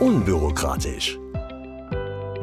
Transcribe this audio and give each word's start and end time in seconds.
Unbürokratisch. 0.00 1.18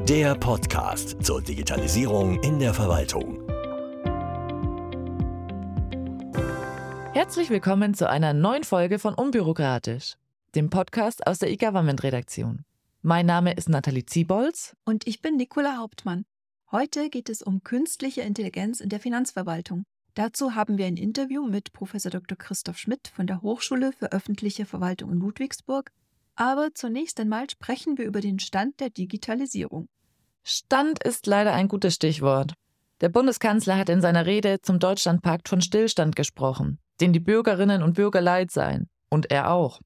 Der 0.08 0.36
Podcast 0.36 1.24
zur 1.24 1.42
Digitalisierung 1.42 2.42
in 2.42 2.60
der 2.60 2.74
Verwaltung. 2.74 3.42
Herzlich 7.14 7.50
willkommen 7.50 7.94
zu 7.94 8.10
einer 8.10 8.34
neuen 8.34 8.64
Folge 8.64 9.00
von 9.00 9.14
Unbürokratisch, 9.14 10.16
dem 10.56 10.70
Podcast 10.70 11.28
aus 11.28 11.40
der 11.40 11.50
eGovernment-Redaktion. 11.52 12.66
Mein 13.02 13.26
Name 13.26 13.54
ist 13.54 13.68
Nathalie 13.68 14.06
Ziebolz. 14.06 14.76
Und 14.86 15.08
ich 15.08 15.22
bin 15.22 15.36
Nicola 15.36 15.78
Hauptmann. 15.78 16.26
Heute 16.72 17.10
geht 17.10 17.30
es 17.30 17.42
um 17.42 17.64
künstliche 17.64 18.22
Intelligenz 18.22 18.80
in 18.80 18.90
der 18.90 19.00
Finanzverwaltung. 19.00 19.84
Dazu 20.14 20.56
haben 20.56 20.78
wir 20.78 20.86
ein 20.86 20.98
Interview 20.98 21.46
mit 21.46 21.74
Prof. 21.74 21.94
Dr. 21.94 22.38
Christoph 22.38 22.78
Schmidt 22.78 23.08
von 23.08 23.28
der 23.28 23.42
Hochschule 23.42 23.92
für 23.92 24.12
öffentliche 24.12 24.66
Verwaltung 24.66 25.12
in 25.12 25.20
Ludwigsburg. 25.20 25.92
Aber 26.40 26.70
zunächst 26.74 27.20
einmal 27.20 27.50
sprechen 27.50 27.98
wir 27.98 28.06
über 28.06 28.22
den 28.22 28.40
Stand 28.40 28.80
der 28.80 28.90
Digitalisierung. 28.90 29.90
Stand 30.46 31.04
ist 31.04 31.28
leider 31.28 31.52
ein 31.52 31.68
gutes 31.68 31.96
Stichwort. 31.96 32.54
Der 33.02 33.10
Bundeskanzler 33.10 33.76
hat 33.78 33.90
in 33.90 34.00
seiner 34.00 34.26
Rede 34.26 34.62
zum 34.62 34.80
Deutschlandpakt 34.80 35.50
von 35.50 35.62
Stillstand 35.62 36.16
gesprochen, 36.16 36.80
den 37.02 37.12
die 37.12 37.20
Bürgerinnen 37.20 37.84
und 37.84 37.96
Bürger 37.96 38.22
leid 38.22 38.52
seien. 38.52 38.88
Und 39.10 39.32
er 39.32 39.52
auch. 39.52 39.82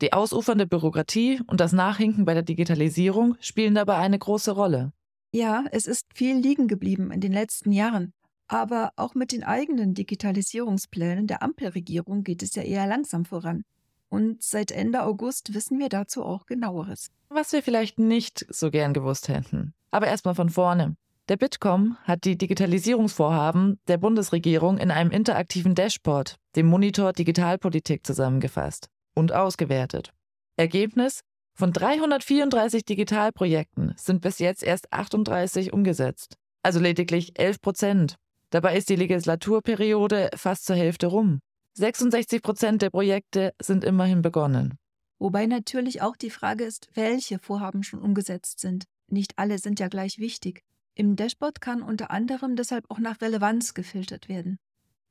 Die 0.00 0.14
ausufernde 0.14 0.66
Bürokratie 0.66 1.42
und 1.46 1.60
das 1.60 1.74
Nachhinken 1.74 2.24
bei 2.24 2.32
der 2.32 2.42
Digitalisierung 2.42 3.36
spielen 3.40 3.74
dabei 3.74 3.96
eine 3.96 4.18
große 4.18 4.52
Rolle. 4.52 4.94
Ja, 5.30 5.66
es 5.72 5.86
ist 5.86 6.06
viel 6.14 6.38
liegen 6.38 6.68
geblieben 6.68 7.10
in 7.10 7.20
den 7.20 7.32
letzten 7.32 7.70
Jahren. 7.70 8.14
Aber 8.48 8.92
auch 8.96 9.14
mit 9.14 9.30
den 9.30 9.44
eigenen 9.44 9.92
Digitalisierungsplänen 9.92 11.26
der 11.26 11.42
Ampelregierung 11.42 12.24
geht 12.24 12.42
es 12.42 12.54
ja 12.54 12.62
eher 12.62 12.86
langsam 12.86 13.26
voran. 13.26 13.64
Und 14.12 14.42
seit 14.42 14.70
Ende 14.72 15.04
August 15.04 15.54
wissen 15.54 15.78
wir 15.78 15.88
dazu 15.88 16.22
auch 16.22 16.44
genaueres. 16.44 17.10
Was 17.30 17.50
wir 17.54 17.62
vielleicht 17.62 17.98
nicht 17.98 18.44
so 18.50 18.70
gern 18.70 18.92
gewusst 18.92 19.28
hätten. 19.28 19.72
Aber 19.90 20.06
erstmal 20.06 20.34
von 20.34 20.50
vorne. 20.50 20.96
Der 21.30 21.38
Bitkom 21.38 21.96
hat 22.04 22.24
die 22.24 22.36
Digitalisierungsvorhaben 22.36 23.80
der 23.88 23.96
Bundesregierung 23.96 24.76
in 24.76 24.90
einem 24.90 25.10
interaktiven 25.10 25.74
Dashboard, 25.74 26.36
dem 26.56 26.66
Monitor 26.66 27.14
Digitalpolitik, 27.14 28.06
zusammengefasst 28.06 28.90
und 29.14 29.32
ausgewertet. 29.32 30.12
Ergebnis? 30.58 31.20
Von 31.54 31.72
334 31.72 32.84
Digitalprojekten 32.84 33.94
sind 33.96 34.20
bis 34.20 34.40
jetzt 34.40 34.62
erst 34.62 34.92
38 34.92 35.72
umgesetzt, 35.72 36.36
also 36.62 36.80
lediglich 36.80 37.38
11 37.38 37.62
Prozent. 37.62 38.16
Dabei 38.50 38.76
ist 38.76 38.90
die 38.90 38.96
Legislaturperiode 38.96 40.28
fast 40.36 40.66
zur 40.66 40.76
Hälfte 40.76 41.06
rum. 41.06 41.40
66 41.74 42.42
Prozent 42.42 42.82
der 42.82 42.90
Projekte 42.90 43.54
sind 43.60 43.84
immerhin 43.84 44.22
begonnen. 44.22 44.78
Wobei 45.18 45.46
natürlich 45.46 46.02
auch 46.02 46.16
die 46.16 46.30
Frage 46.30 46.64
ist, 46.64 46.88
welche 46.94 47.38
Vorhaben 47.38 47.82
schon 47.82 48.02
umgesetzt 48.02 48.60
sind. 48.60 48.84
Nicht 49.08 49.34
alle 49.36 49.58
sind 49.58 49.80
ja 49.80 49.88
gleich 49.88 50.18
wichtig. 50.18 50.62
Im 50.94 51.16
Dashboard 51.16 51.60
kann 51.60 51.82
unter 51.82 52.10
anderem 52.10 52.56
deshalb 52.56 52.84
auch 52.90 52.98
nach 52.98 53.20
Relevanz 53.20 53.72
gefiltert 53.72 54.28
werden. 54.28 54.58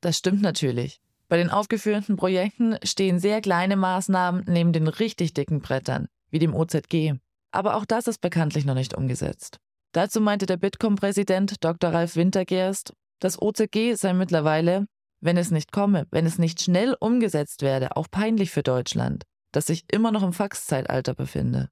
Das 0.00 0.18
stimmt 0.18 0.42
natürlich. 0.42 1.00
Bei 1.28 1.36
den 1.36 1.50
aufgeführten 1.50 2.16
Projekten 2.16 2.76
stehen 2.84 3.18
sehr 3.18 3.40
kleine 3.40 3.76
Maßnahmen 3.76 4.44
neben 4.46 4.72
den 4.72 4.86
richtig 4.86 5.32
dicken 5.32 5.60
Brettern, 5.60 6.08
wie 6.30 6.38
dem 6.38 6.54
OZG. 6.54 7.14
Aber 7.50 7.76
auch 7.76 7.84
das 7.84 8.06
ist 8.06 8.20
bekanntlich 8.20 8.64
noch 8.64 8.74
nicht 8.74 8.94
umgesetzt. 8.94 9.58
Dazu 9.92 10.20
meinte 10.20 10.46
der 10.46 10.58
Bitkom-Präsident 10.58 11.64
Dr. 11.64 11.90
Ralf 11.90 12.16
Wintergerst, 12.16 12.94
das 13.18 13.40
OZG 13.40 13.94
sei 13.94 14.12
mittlerweile, 14.14 14.86
wenn 15.22 15.38
es 15.38 15.50
nicht 15.50 15.72
komme, 15.72 16.06
wenn 16.10 16.26
es 16.26 16.38
nicht 16.38 16.60
schnell 16.60 16.94
umgesetzt 17.00 17.62
werde, 17.62 17.96
auch 17.96 18.10
peinlich 18.10 18.50
für 18.50 18.62
Deutschland, 18.62 19.24
das 19.52 19.66
sich 19.66 19.84
immer 19.90 20.12
noch 20.12 20.22
im 20.22 20.32
Faxzeitalter 20.32 21.14
befinde. 21.14 21.70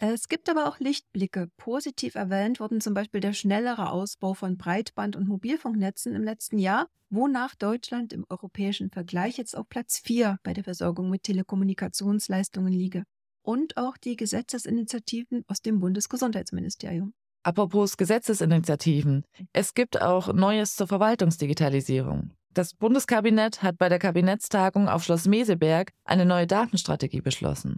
Es 0.00 0.28
gibt 0.28 0.48
aber 0.48 0.68
auch 0.68 0.78
Lichtblicke. 0.78 1.50
Positiv 1.56 2.14
erwähnt 2.14 2.60
wurden 2.60 2.80
zum 2.80 2.94
Beispiel 2.94 3.20
der 3.20 3.32
schnellere 3.32 3.90
Ausbau 3.90 4.34
von 4.34 4.56
Breitband- 4.56 5.16
und 5.16 5.26
Mobilfunknetzen 5.26 6.14
im 6.14 6.22
letzten 6.22 6.58
Jahr, 6.58 6.88
wonach 7.10 7.56
Deutschland 7.56 8.12
im 8.12 8.24
europäischen 8.28 8.90
Vergleich 8.90 9.38
jetzt 9.38 9.56
auf 9.56 9.68
Platz 9.68 9.98
4 9.98 10.38
bei 10.44 10.52
der 10.52 10.62
Versorgung 10.62 11.10
mit 11.10 11.24
Telekommunikationsleistungen 11.24 12.72
liege 12.72 13.04
und 13.42 13.76
auch 13.76 13.96
die 13.96 14.14
Gesetzesinitiativen 14.14 15.44
aus 15.48 15.62
dem 15.62 15.80
Bundesgesundheitsministerium. 15.80 17.12
Apropos 17.42 17.96
Gesetzesinitiativen. 17.96 19.24
Es 19.52 19.74
gibt 19.74 20.02
auch 20.02 20.32
Neues 20.32 20.76
zur 20.76 20.86
Verwaltungsdigitalisierung. 20.86 22.32
Das 22.52 22.74
Bundeskabinett 22.74 23.62
hat 23.62 23.78
bei 23.78 23.88
der 23.88 23.98
Kabinettstagung 23.98 24.88
auf 24.88 25.04
Schloss 25.04 25.26
Meseberg 25.26 25.92
eine 26.04 26.26
neue 26.26 26.46
Datenstrategie 26.46 27.20
beschlossen. 27.20 27.76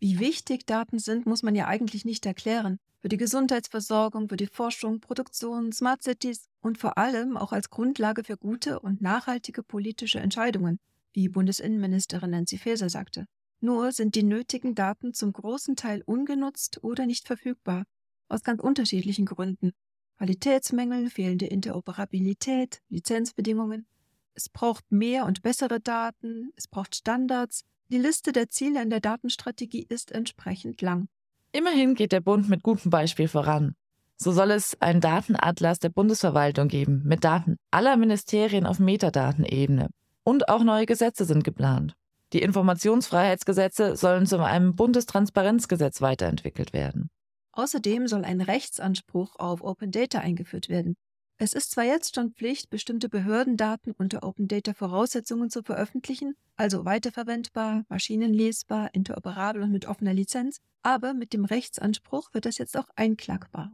Wie 0.00 0.18
wichtig 0.18 0.66
Daten 0.66 0.98
sind, 0.98 1.26
muss 1.26 1.42
man 1.42 1.54
ja 1.54 1.66
eigentlich 1.66 2.04
nicht 2.04 2.26
erklären. 2.26 2.78
Für 3.00 3.08
die 3.08 3.16
Gesundheitsversorgung, 3.16 4.28
für 4.28 4.36
die 4.36 4.46
Forschung, 4.46 5.00
Produktion, 5.00 5.72
Smart 5.72 6.02
Cities 6.02 6.48
und 6.60 6.78
vor 6.78 6.98
allem 6.98 7.36
auch 7.36 7.52
als 7.52 7.70
Grundlage 7.70 8.24
für 8.24 8.36
gute 8.36 8.80
und 8.80 9.00
nachhaltige 9.00 9.62
politische 9.62 10.20
Entscheidungen, 10.20 10.78
wie 11.12 11.28
Bundesinnenministerin 11.28 12.30
Nancy 12.30 12.58
Faeser 12.58 12.90
sagte. 12.90 13.26
Nur 13.60 13.92
sind 13.92 14.14
die 14.14 14.22
nötigen 14.22 14.74
Daten 14.74 15.14
zum 15.14 15.32
großen 15.32 15.74
Teil 15.74 16.02
ungenutzt 16.06 16.84
oder 16.84 17.06
nicht 17.06 17.26
verfügbar. 17.26 17.84
Aus 18.28 18.42
ganz 18.42 18.62
unterschiedlichen 18.62 19.26
Gründen. 19.26 19.72
Qualitätsmängel, 20.18 21.10
fehlende 21.10 21.46
Interoperabilität, 21.46 22.80
Lizenzbedingungen. 22.88 23.86
Es 24.34 24.48
braucht 24.48 24.90
mehr 24.90 25.26
und 25.26 25.42
bessere 25.42 25.80
Daten, 25.80 26.52
es 26.56 26.68
braucht 26.68 26.94
Standards. 26.96 27.64
Die 27.88 27.98
Liste 27.98 28.32
der 28.32 28.50
Ziele 28.50 28.82
in 28.82 28.90
der 28.90 29.00
Datenstrategie 29.00 29.86
ist 29.88 30.12
entsprechend 30.12 30.82
lang. 30.82 31.08
Immerhin 31.52 31.94
geht 31.94 32.12
der 32.12 32.20
Bund 32.20 32.48
mit 32.48 32.62
gutem 32.62 32.90
Beispiel 32.90 33.28
voran. 33.28 33.74
So 34.16 34.32
soll 34.32 34.50
es 34.50 34.80
einen 34.80 35.00
Datenatlas 35.00 35.78
der 35.78 35.88
Bundesverwaltung 35.90 36.68
geben, 36.68 37.02
mit 37.04 37.24
Daten 37.24 37.56
aller 37.70 37.96
Ministerien 37.96 38.66
auf 38.66 38.80
Metadatenebene. 38.80 39.88
Und 40.24 40.48
auch 40.48 40.64
neue 40.64 40.86
Gesetze 40.86 41.24
sind 41.24 41.44
geplant. 41.44 41.94
Die 42.32 42.42
Informationsfreiheitsgesetze 42.42 43.96
sollen 43.96 44.26
zu 44.26 44.44
einem 44.44 44.74
Bundestransparenzgesetz 44.74 46.02
weiterentwickelt 46.02 46.72
werden. 46.72 47.10
Außerdem 47.58 48.06
soll 48.06 48.24
ein 48.24 48.40
Rechtsanspruch 48.40 49.34
auf 49.34 49.64
Open 49.64 49.90
Data 49.90 50.20
eingeführt 50.20 50.68
werden. 50.68 50.94
Es 51.38 51.54
ist 51.54 51.72
zwar 51.72 51.82
jetzt 51.82 52.14
schon 52.14 52.30
Pflicht, 52.30 52.70
bestimmte 52.70 53.08
Behördendaten 53.08 53.92
unter 53.98 54.22
Open 54.22 54.46
Data 54.46 54.74
Voraussetzungen 54.74 55.50
zu 55.50 55.64
veröffentlichen, 55.64 56.36
also 56.54 56.84
weiterverwendbar, 56.84 57.82
maschinenlesbar, 57.88 58.90
interoperabel 58.94 59.62
und 59.62 59.72
mit 59.72 59.86
offener 59.86 60.14
Lizenz, 60.14 60.60
aber 60.84 61.14
mit 61.14 61.32
dem 61.32 61.44
Rechtsanspruch 61.44 62.32
wird 62.32 62.46
das 62.46 62.58
jetzt 62.58 62.78
auch 62.78 62.86
einklagbar. 62.94 63.72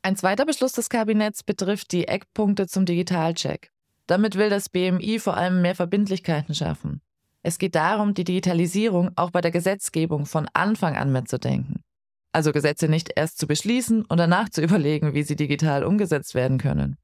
Ein 0.00 0.16
zweiter 0.16 0.46
Beschluss 0.46 0.72
des 0.72 0.88
Kabinetts 0.88 1.42
betrifft 1.42 1.92
die 1.92 2.08
Eckpunkte 2.08 2.66
zum 2.66 2.86
Digitalcheck. 2.86 3.70
Damit 4.06 4.36
will 4.36 4.48
das 4.48 4.70
BMI 4.70 5.18
vor 5.18 5.36
allem 5.36 5.60
mehr 5.60 5.74
Verbindlichkeiten 5.74 6.54
schaffen. 6.54 7.02
Es 7.42 7.58
geht 7.58 7.74
darum, 7.74 8.14
die 8.14 8.24
Digitalisierung 8.24 9.10
auch 9.16 9.30
bei 9.30 9.42
der 9.42 9.50
Gesetzgebung 9.50 10.24
von 10.24 10.48
Anfang 10.54 10.96
an 10.96 11.12
mitzudenken. 11.12 11.84
Also 12.32 12.52
Gesetze 12.52 12.88
nicht 12.88 13.10
erst 13.16 13.38
zu 13.38 13.46
beschließen 13.46 14.04
und 14.04 14.18
danach 14.18 14.48
zu 14.48 14.62
überlegen, 14.62 15.14
wie 15.14 15.22
sie 15.22 15.36
digital 15.36 15.84
umgesetzt 15.84 16.34
werden 16.34 16.58
können. 16.58 16.96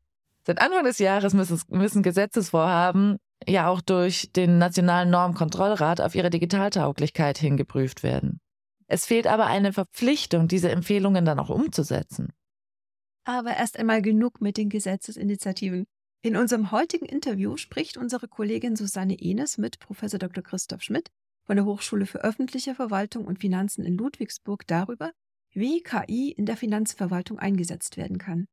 Seit 0.47 0.61
Anfang 0.61 0.85
des 0.85 0.99
Jahres 0.99 1.33
müssen, 1.33 1.61
müssen 1.69 2.03
Gesetzesvorhaben 2.03 3.17
ja 3.47 3.69
auch 3.69 3.81
durch 3.81 4.31
den 4.33 4.59
Nationalen 4.59 5.11
Normkontrollrat 5.11 6.01
auf 6.01 6.15
ihre 6.15 6.31
Digitaltauglichkeit 6.31 7.39
hingeprüft 7.39 8.03
werden. 8.03 8.41
Es 8.87 9.07
fehlt 9.07 9.27
aber 9.27 9.47
eine 9.47 9.73
Verpflichtung, 9.73 10.49
diese 10.49 10.71
Empfehlungen 10.71 11.25
dann 11.25 11.39
auch 11.39 11.49
umzusetzen. 11.49 12.33
Aber 13.25 13.57
erst 13.57 13.79
einmal 13.79 14.03
genug 14.03 14.43
mit 14.43 14.59
den 14.59 14.69
Gesetzesinitiativen. 14.69 15.87
In 16.23 16.37
unserem 16.37 16.71
heutigen 16.71 17.07
Interview 17.07 17.57
spricht 17.57 17.97
unsere 17.97 18.29
Kollegin 18.29 18.77
Susanne 18.77 19.17
Enes 19.19 19.57
mit 19.57 19.79
Prof. 19.79 20.01
Dr. 20.01 20.43
Christoph 20.43 20.83
Schmidt 20.83 21.11
von 21.45 21.57
der 21.57 21.65
Hochschule 21.65 22.07
für 22.07 22.23
öffentliche 22.23 22.75
Verwaltung 22.75 23.27
und 23.27 23.41
Finanzen 23.41 23.85
in 23.85 23.97
Ludwigsburg 23.97 24.67
darüber, 24.67 25.13
wie 25.55 25.83
KI 25.83 26.33
in 26.33 26.47
der 26.47 26.57
Finanzverwaltung 26.57 27.39
eingesetzt 27.39 27.97
werden 27.97 28.19
kann. 28.19 28.47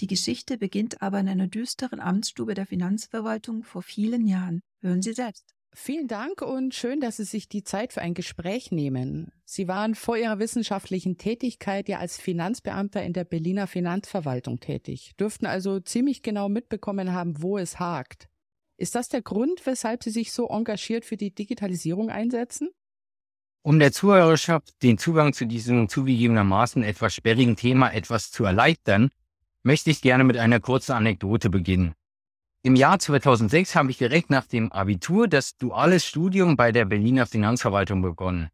Die 0.00 0.06
Geschichte 0.06 0.58
beginnt 0.58 1.02
aber 1.02 1.20
in 1.20 1.28
einer 1.28 1.46
düsteren 1.46 2.00
Amtsstube 2.00 2.54
der 2.54 2.66
Finanzverwaltung 2.66 3.62
vor 3.62 3.82
vielen 3.82 4.26
Jahren. 4.26 4.62
Hören 4.80 5.02
Sie 5.02 5.12
selbst. 5.12 5.54
Vielen 5.74 6.06
Dank 6.06 6.42
und 6.42 6.74
schön, 6.74 7.00
dass 7.00 7.16
Sie 7.16 7.24
sich 7.24 7.48
die 7.48 7.64
Zeit 7.64 7.94
für 7.94 8.02
ein 8.02 8.12
Gespräch 8.12 8.72
nehmen. 8.72 9.32
Sie 9.44 9.68
waren 9.68 9.94
vor 9.94 10.18
Ihrer 10.18 10.38
wissenschaftlichen 10.38 11.16
Tätigkeit 11.16 11.88
ja 11.88 11.98
als 11.98 12.18
Finanzbeamter 12.18 13.02
in 13.02 13.14
der 13.14 13.24
Berliner 13.24 13.66
Finanzverwaltung 13.66 14.60
tätig, 14.60 15.12
dürften 15.18 15.46
also 15.46 15.80
ziemlich 15.80 16.22
genau 16.22 16.50
mitbekommen 16.50 17.12
haben, 17.12 17.42
wo 17.42 17.56
es 17.56 17.78
hakt. 17.78 18.28
Ist 18.76 18.94
das 18.94 19.08
der 19.08 19.22
Grund, 19.22 19.64
weshalb 19.64 20.02
Sie 20.02 20.10
sich 20.10 20.32
so 20.32 20.48
engagiert 20.48 21.06
für 21.06 21.16
die 21.16 21.34
Digitalisierung 21.34 22.10
einsetzen? 22.10 22.68
Um 23.64 23.78
der 23.78 23.92
Zuhörerschaft 23.92 24.82
den 24.82 24.98
Zugang 24.98 25.32
zu 25.32 25.46
diesem 25.46 25.88
zugegebenermaßen 25.88 26.82
etwas 26.82 27.14
sperrigen 27.14 27.54
Thema 27.54 27.92
etwas 27.92 28.32
zu 28.32 28.44
erleichtern, 28.44 29.10
möchte 29.62 29.90
ich 29.90 30.02
gerne 30.02 30.24
mit 30.24 30.36
einer 30.36 30.58
kurzen 30.58 30.92
Anekdote 30.92 31.48
beginnen. 31.48 31.94
Im 32.64 32.74
Jahr 32.74 32.98
2006 32.98 33.76
habe 33.76 33.92
ich 33.92 33.98
direkt 33.98 34.30
nach 34.30 34.46
dem 34.46 34.72
Abitur 34.72 35.28
das 35.28 35.56
duale 35.56 36.00
Studium 36.00 36.56
bei 36.56 36.72
der 36.72 36.86
Berliner 36.86 37.24
Finanzverwaltung 37.26 38.02
begonnen. 38.02 38.50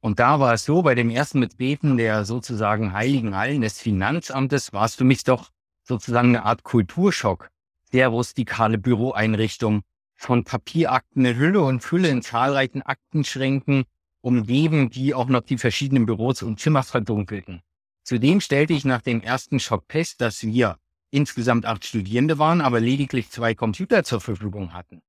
Und 0.00 0.20
da 0.20 0.38
war 0.38 0.52
es 0.52 0.66
so, 0.66 0.82
bei 0.82 0.94
dem 0.94 1.08
ersten 1.08 1.40
Betreten 1.40 1.96
der 1.96 2.26
sozusagen 2.26 2.92
heiligen 2.92 3.34
Hallen 3.36 3.62
des 3.62 3.80
Finanzamtes 3.80 4.74
war 4.74 4.84
es 4.84 4.96
für 4.96 5.04
mich 5.04 5.24
doch 5.24 5.50
sozusagen 5.82 6.28
eine 6.28 6.44
Art 6.44 6.62
Kulturschock. 6.62 7.48
Sehr 7.90 8.08
rustikale 8.08 8.76
Büroeinrichtung, 8.76 9.82
von 10.14 10.44
Papierakten 10.44 11.24
eine 11.24 11.36
Hülle 11.36 11.62
und 11.62 11.80
Fülle 11.80 12.08
in 12.08 12.20
zahlreichen 12.20 12.82
Aktenschränken, 12.82 13.84
umgeben, 14.26 14.90
die 14.90 15.14
auch 15.14 15.28
noch 15.28 15.42
die 15.42 15.56
verschiedenen 15.56 16.04
Büros 16.04 16.42
und 16.42 16.58
Zimmer 16.58 16.82
verdunkelten. 16.82 17.62
Zudem 18.02 18.40
stellte 18.40 18.72
ich 18.72 18.84
nach 18.84 19.00
dem 19.00 19.20
ersten 19.20 19.60
Schock 19.60 19.84
fest, 19.88 20.20
dass 20.20 20.42
wir 20.42 20.78
insgesamt 21.12 21.64
acht 21.64 21.84
Studierende 21.84 22.36
waren, 22.36 22.60
aber 22.60 22.80
lediglich 22.80 23.30
zwei 23.30 23.54
Computer 23.54 24.02
zur 24.02 24.20
Verfügung 24.20 24.72
hatten. 24.72 25.00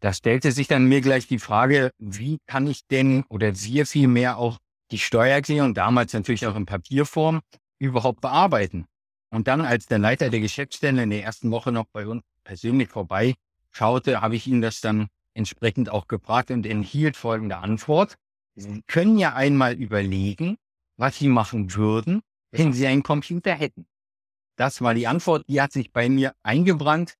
Da 0.00 0.12
stellte 0.12 0.52
sich 0.52 0.68
dann 0.68 0.84
mir 0.84 1.00
gleich 1.00 1.26
die 1.26 1.38
Frage, 1.38 1.90
wie 1.98 2.38
kann 2.46 2.66
ich 2.66 2.86
denn 2.86 3.24
oder 3.30 3.58
wir 3.58 3.86
vielmehr 3.86 4.36
auch 4.36 4.58
die 4.90 4.98
Steuererklärung, 4.98 5.72
damals 5.72 6.12
natürlich 6.12 6.46
auch 6.46 6.56
in 6.56 6.66
Papierform, 6.66 7.40
überhaupt 7.78 8.20
bearbeiten? 8.20 8.84
Und 9.30 9.48
dann, 9.48 9.62
als 9.62 9.86
der 9.86 9.98
Leiter 9.98 10.28
der 10.28 10.40
Geschäftsstelle 10.40 11.02
in 11.02 11.10
der 11.10 11.24
ersten 11.24 11.50
Woche 11.50 11.72
noch 11.72 11.86
bei 11.94 12.06
uns 12.06 12.22
persönlich 12.44 12.90
vorbei 12.90 13.36
schaute, 13.70 14.20
habe 14.20 14.36
ich 14.36 14.46
ihn 14.46 14.60
das 14.60 14.82
dann 14.82 15.08
entsprechend 15.32 15.88
auch 15.88 16.08
gefragt 16.08 16.50
und 16.50 16.66
enthielt 16.66 17.16
folgende 17.16 17.56
Antwort. 17.56 18.16
Sie 18.54 18.82
können 18.86 19.18
ja 19.18 19.34
einmal 19.34 19.74
überlegen, 19.74 20.56
was 20.96 21.16
Sie 21.16 21.28
machen 21.28 21.74
würden, 21.74 22.20
wenn 22.50 22.72
Sie 22.72 22.86
einen 22.86 23.02
Computer 23.02 23.54
hätten. 23.54 23.86
Das 24.56 24.82
war 24.82 24.92
die 24.92 25.06
Antwort, 25.06 25.44
die 25.48 25.60
hat 25.60 25.72
sich 25.72 25.92
bei 25.92 26.08
mir 26.08 26.34
eingebrannt. 26.42 27.14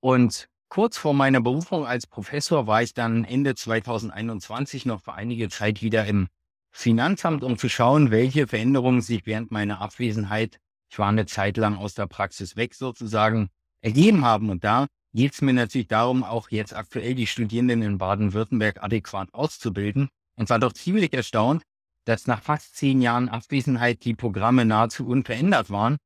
Und 0.00 0.48
kurz 0.68 0.98
vor 0.98 1.14
meiner 1.14 1.40
Berufung 1.40 1.86
als 1.86 2.06
Professor 2.06 2.66
war 2.66 2.82
ich 2.82 2.92
dann 2.92 3.24
Ende 3.24 3.54
2021 3.54 4.84
noch 4.84 5.02
für 5.02 5.14
einige 5.14 5.48
Zeit 5.48 5.80
wieder 5.80 6.04
im 6.04 6.28
Finanzamt, 6.70 7.44
um 7.44 7.56
zu 7.58 7.68
schauen, 7.68 8.10
welche 8.10 8.46
Veränderungen 8.46 9.02
sich 9.02 9.24
während 9.26 9.50
meiner 9.50 9.80
Abwesenheit, 9.80 10.58
ich 10.90 10.98
war 10.98 11.08
eine 11.08 11.26
Zeit 11.26 11.56
lang 11.56 11.76
aus 11.76 11.94
der 11.94 12.06
Praxis 12.06 12.56
weg 12.56 12.74
sozusagen, 12.74 13.50
ergeben 13.82 14.24
haben. 14.24 14.50
Und 14.50 14.64
da 14.64 14.86
geht 15.14 15.34
es 15.34 15.42
mir 15.42 15.52
natürlich 15.52 15.88
darum, 15.88 16.24
auch 16.24 16.50
jetzt 16.50 16.74
aktuell 16.74 17.14
die 17.14 17.26
Studierenden 17.26 17.82
in 17.82 17.98
Baden-Württemberg 17.98 18.82
adäquat 18.82 19.32
auszubilden. 19.32 20.08
Und 20.36 20.50
war 20.50 20.58
doch 20.58 20.72
ziemlich 20.72 21.12
erstaunt, 21.12 21.62
dass 22.04 22.26
nach 22.26 22.42
fast 22.42 22.76
zehn 22.76 23.00
Jahren 23.00 23.28
Abwesenheit 23.28 24.04
die 24.04 24.14
Programme 24.14 24.64
nahezu 24.64 25.06
unverändert 25.06 25.70
waren 25.70 25.98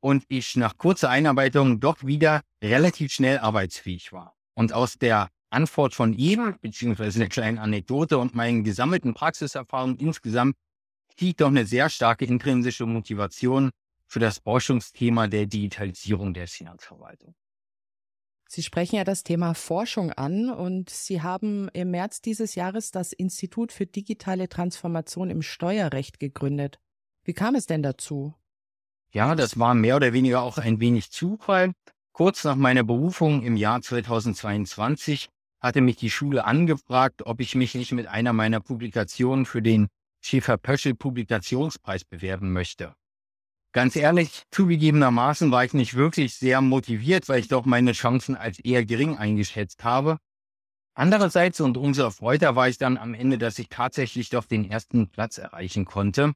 und 0.00 0.24
ich 0.28 0.56
nach 0.56 0.76
kurzer 0.76 1.10
Einarbeitung 1.10 1.80
doch 1.80 2.04
wieder 2.04 2.42
relativ 2.62 3.12
schnell 3.12 3.38
arbeitsfähig 3.38 4.12
war. 4.12 4.34
Und 4.54 4.72
aus 4.72 4.98
der 4.98 5.28
Antwort 5.50 5.94
von 5.94 6.12
ihm, 6.12 6.56
beziehungsweise 6.60 7.20
der 7.20 7.28
kleinen 7.28 7.58
Anekdote 7.58 8.18
und 8.18 8.34
meinen 8.34 8.64
gesammelten 8.64 9.14
Praxiserfahrungen 9.14 9.96
insgesamt, 9.98 10.56
zieht 11.16 11.40
doch 11.40 11.48
eine 11.48 11.66
sehr 11.66 11.88
starke 11.88 12.24
intrinsische 12.24 12.86
Motivation 12.86 13.70
für 14.06 14.20
das 14.20 14.38
Forschungsthema 14.38 15.26
der 15.26 15.46
Digitalisierung 15.46 16.34
der 16.34 16.48
Finanzverwaltung. 16.48 17.34
Sie 18.50 18.62
sprechen 18.62 18.96
ja 18.96 19.04
das 19.04 19.24
Thema 19.24 19.52
Forschung 19.52 20.10
an 20.10 20.48
und 20.48 20.88
Sie 20.88 21.20
haben 21.20 21.68
im 21.74 21.90
März 21.90 22.22
dieses 22.22 22.54
Jahres 22.54 22.90
das 22.90 23.12
Institut 23.12 23.72
für 23.72 23.84
digitale 23.84 24.48
Transformation 24.48 25.28
im 25.28 25.42
Steuerrecht 25.42 26.18
gegründet. 26.18 26.80
Wie 27.24 27.34
kam 27.34 27.54
es 27.54 27.66
denn 27.66 27.82
dazu? 27.82 28.34
Ja, 29.12 29.34
das 29.34 29.58
war 29.58 29.74
mehr 29.74 29.96
oder 29.96 30.14
weniger 30.14 30.40
auch 30.42 30.56
ein 30.56 30.80
wenig 30.80 31.10
Zufall. 31.10 31.72
Kurz 32.12 32.42
nach 32.44 32.56
meiner 32.56 32.84
Berufung 32.84 33.42
im 33.42 33.54
Jahr 33.54 33.82
2022 33.82 35.28
hatte 35.60 35.82
mich 35.82 35.96
die 35.96 36.10
Schule 36.10 36.46
angefragt, 36.46 37.26
ob 37.26 37.40
ich 37.40 37.54
mich 37.54 37.74
nicht 37.74 37.92
mit 37.92 38.06
einer 38.06 38.32
meiner 38.32 38.60
Publikationen 38.60 39.44
für 39.44 39.60
den 39.60 39.88
Schäfer-Pöschel 40.22 40.94
Publikationspreis 40.94 42.04
bewerben 42.04 42.52
möchte. 42.52 42.94
Ganz 43.72 43.96
ehrlich, 43.96 44.44
zugegebenermaßen 44.50 45.50
war 45.50 45.64
ich 45.64 45.74
nicht 45.74 45.94
wirklich 45.94 46.34
sehr 46.34 46.60
motiviert, 46.60 47.28
weil 47.28 47.40
ich 47.40 47.48
doch 47.48 47.66
meine 47.66 47.92
Chancen 47.92 48.34
als 48.34 48.58
eher 48.58 48.84
gering 48.84 49.16
eingeschätzt 49.18 49.84
habe. 49.84 50.18
Andererseits 50.94 51.60
und 51.60 51.76
umso 51.76 52.02
erfreuter 52.02 52.56
war 52.56 52.68
ich 52.68 52.78
dann 52.78 52.96
am 52.96 53.14
Ende, 53.14 53.38
dass 53.38 53.58
ich 53.58 53.68
tatsächlich 53.68 54.30
doch 54.30 54.46
den 54.46 54.68
ersten 54.68 55.08
Platz 55.10 55.38
erreichen 55.38 55.84
konnte. 55.84 56.32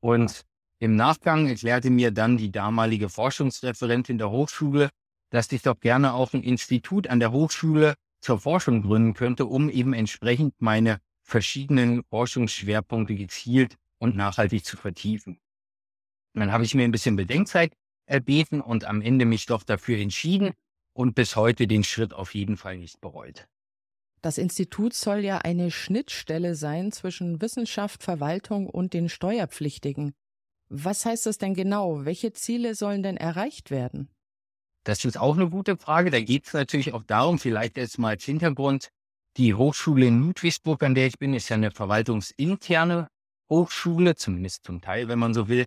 Und 0.00 0.42
im 0.78 0.94
Nachgang 0.94 1.48
erklärte 1.48 1.90
mir 1.90 2.10
dann 2.10 2.36
die 2.36 2.52
damalige 2.52 3.08
Forschungsreferentin 3.08 4.18
der 4.18 4.30
Hochschule, 4.30 4.90
dass 5.30 5.50
ich 5.50 5.62
doch 5.62 5.80
gerne 5.80 6.12
auch 6.12 6.34
ein 6.34 6.42
Institut 6.42 7.08
an 7.08 7.18
der 7.18 7.32
Hochschule 7.32 7.94
zur 8.20 8.38
Forschung 8.38 8.82
gründen 8.82 9.14
könnte, 9.14 9.46
um 9.46 9.70
eben 9.70 9.94
entsprechend 9.94 10.54
meine 10.60 11.00
verschiedenen 11.22 12.04
Forschungsschwerpunkte 12.04 13.14
gezielt 13.14 13.76
und 13.98 14.14
nachhaltig 14.14 14.64
zu 14.64 14.76
vertiefen. 14.76 15.40
Dann 16.34 16.52
habe 16.52 16.64
ich 16.64 16.74
mir 16.74 16.84
ein 16.84 16.92
bisschen 16.92 17.16
Bedenkzeit 17.16 17.72
erbeten 18.06 18.60
und 18.60 18.84
am 18.84 19.00
Ende 19.00 19.24
mich 19.24 19.46
doch 19.46 19.62
dafür 19.62 19.98
entschieden 19.98 20.52
und 20.92 21.14
bis 21.14 21.36
heute 21.36 21.66
den 21.66 21.84
Schritt 21.84 22.12
auf 22.12 22.34
jeden 22.34 22.56
Fall 22.56 22.78
nicht 22.78 23.00
bereut. 23.00 23.46
Das 24.20 24.38
Institut 24.38 24.94
soll 24.94 25.18
ja 25.18 25.38
eine 25.38 25.70
Schnittstelle 25.70 26.54
sein 26.54 26.92
zwischen 26.92 27.42
Wissenschaft, 27.42 28.02
Verwaltung 28.02 28.68
und 28.68 28.94
den 28.94 29.08
Steuerpflichtigen. 29.08 30.14
Was 30.70 31.04
heißt 31.04 31.26
das 31.26 31.38
denn 31.38 31.54
genau? 31.54 32.04
Welche 32.04 32.32
Ziele 32.32 32.74
sollen 32.74 33.02
denn 33.02 33.16
erreicht 33.16 33.70
werden? 33.70 34.08
Das 34.84 35.04
ist 35.04 35.18
auch 35.18 35.36
eine 35.36 35.50
gute 35.50 35.76
Frage. 35.76 36.10
Da 36.10 36.20
geht 36.20 36.46
es 36.46 36.52
natürlich 36.52 36.92
auch 36.94 37.02
darum, 37.02 37.38
vielleicht 37.38 37.76
jetzt 37.76 37.98
mal 37.98 38.10
als 38.10 38.24
Hintergrund, 38.24 38.88
die 39.36 39.54
Hochschule 39.54 40.06
in 40.06 40.20
Ludwigsburg, 40.20 40.82
an 40.82 40.94
der 40.94 41.06
ich 41.06 41.18
bin, 41.18 41.34
ist 41.34 41.48
ja 41.48 41.56
eine 41.56 41.70
verwaltungsinterne 41.70 43.08
Hochschule, 43.50 44.14
zumindest 44.14 44.64
zum 44.64 44.80
Teil, 44.80 45.08
wenn 45.08 45.18
man 45.18 45.34
so 45.34 45.48
will. 45.48 45.64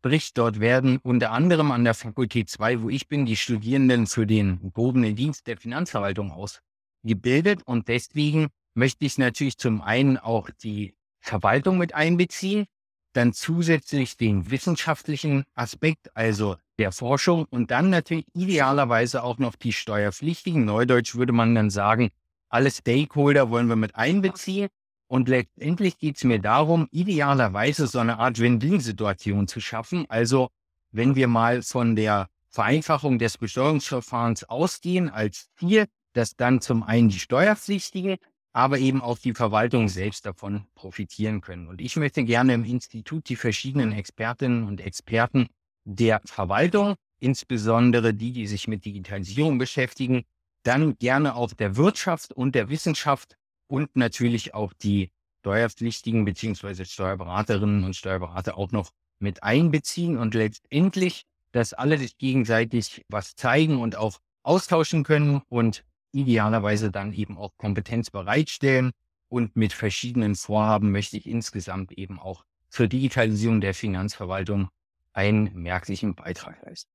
Sprich, 0.00 0.32
dort 0.32 0.60
werden 0.60 0.98
unter 1.02 1.32
anderem 1.32 1.72
an 1.72 1.82
der 1.82 1.94
Fakultät 1.94 2.48
2, 2.48 2.82
wo 2.82 2.88
ich 2.88 3.08
bin, 3.08 3.26
die 3.26 3.34
Studierenden 3.34 4.06
für 4.06 4.28
den 4.28 4.70
gehobenen 4.72 5.16
Dienst 5.16 5.48
der 5.48 5.56
Finanzverwaltung 5.56 6.30
ausgebildet. 6.30 7.62
Und 7.64 7.88
deswegen 7.88 8.46
möchte 8.74 9.04
ich 9.04 9.18
natürlich 9.18 9.58
zum 9.58 9.82
einen 9.82 10.16
auch 10.16 10.50
die 10.62 10.94
Verwaltung 11.18 11.78
mit 11.78 11.96
einbeziehen, 11.96 12.66
dann 13.12 13.32
zusätzlich 13.32 14.16
den 14.16 14.52
wissenschaftlichen 14.52 15.42
Aspekt, 15.54 16.14
also 16.16 16.54
der 16.78 16.92
Forschung 16.92 17.46
und 17.50 17.72
dann 17.72 17.90
natürlich 17.90 18.26
idealerweise 18.34 19.24
auch 19.24 19.38
noch 19.38 19.56
die 19.56 19.72
Steuerpflichtigen. 19.72 20.64
Neudeutsch 20.64 21.16
würde 21.16 21.32
man 21.32 21.56
dann 21.56 21.70
sagen, 21.70 22.10
alle 22.48 22.70
Stakeholder 22.70 23.50
wollen 23.50 23.66
wir 23.66 23.74
mit 23.74 23.96
einbeziehen. 23.96 24.68
Und 25.08 25.28
letztendlich 25.28 25.98
geht 25.98 26.18
es 26.18 26.24
mir 26.24 26.38
darum, 26.38 26.86
idealerweise 26.90 27.86
so 27.86 27.98
eine 27.98 28.18
Art 28.18 28.38
Win-Win-Situation 28.38 29.48
zu 29.48 29.60
schaffen. 29.60 30.04
Also 30.08 30.48
wenn 30.92 31.16
wir 31.16 31.28
mal 31.28 31.62
von 31.62 31.96
der 31.96 32.28
Vereinfachung 32.50 33.18
des 33.18 33.38
Besteuerungsverfahrens 33.38 34.44
ausgehen 34.44 35.08
als 35.08 35.48
Ziel, 35.58 35.86
dass 36.12 36.36
dann 36.36 36.60
zum 36.60 36.82
einen 36.82 37.08
die 37.08 37.18
Steuerpflichtigen, 37.18 38.16
aber 38.52 38.78
eben 38.78 39.00
auch 39.02 39.18
die 39.18 39.34
Verwaltung 39.34 39.88
selbst 39.88 40.26
davon 40.26 40.66
profitieren 40.74 41.40
können. 41.40 41.68
Und 41.68 41.80
ich 41.80 41.96
möchte 41.96 42.24
gerne 42.24 42.54
im 42.54 42.64
Institut 42.64 43.28
die 43.28 43.36
verschiedenen 43.36 43.92
Expertinnen 43.92 44.64
und 44.64 44.80
Experten 44.80 45.48
der 45.84 46.20
Verwaltung, 46.24 46.96
insbesondere 47.20 48.14
die, 48.14 48.32
die 48.32 48.46
sich 48.46 48.68
mit 48.68 48.84
Digitalisierung 48.84 49.58
beschäftigen, 49.58 50.24
dann 50.64 50.96
gerne 50.98 51.34
auch 51.34 51.52
der 51.52 51.76
Wirtschaft 51.76 52.32
und 52.32 52.54
der 52.54 52.68
Wissenschaft 52.68 53.36
und 53.68 53.94
natürlich 53.96 54.54
auch 54.54 54.72
die 54.72 55.10
Steuerpflichtigen 55.40 56.24
beziehungsweise 56.24 56.84
Steuerberaterinnen 56.84 57.84
und 57.84 57.94
Steuerberater 57.94 58.58
auch 58.58 58.72
noch 58.72 58.90
mit 59.20 59.42
einbeziehen 59.42 60.18
und 60.18 60.34
letztendlich, 60.34 61.22
dass 61.52 61.72
alle 61.72 61.98
sich 61.98 62.18
gegenseitig 62.18 63.02
was 63.08 63.36
zeigen 63.36 63.80
und 63.80 63.96
auch 63.96 64.18
austauschen 64.42 65.04
können 65.04 65.42
und 65.48 65.84
idealerweise 66.12 66.90
dann 66.90 67.12
eben 67.12 67.36
auch 67.38 67.56
Kompetenz 67.56 68.10
bereitstellen. 68.10 68.90
Und 69.28 69.56
mit 69.56 69.72
verschiedenen 69.72 70.34
Vorhaben 70.34 70.90
möchte 70.90 71.18
ich 71.18 71.26
insgesamt 71.26 71.92
eben 71.92 72.18
auch 72.18 72.44
zur 72.70 72.88
Digitalisierung 72.88 73.60
der 73.60 73.74
Finanzverwaltung 73.74 74.68
einen 75.12 75.52
merklichen 75.54 76.14
Beitrag 76.14 76.64
leisten. 76.64 76.90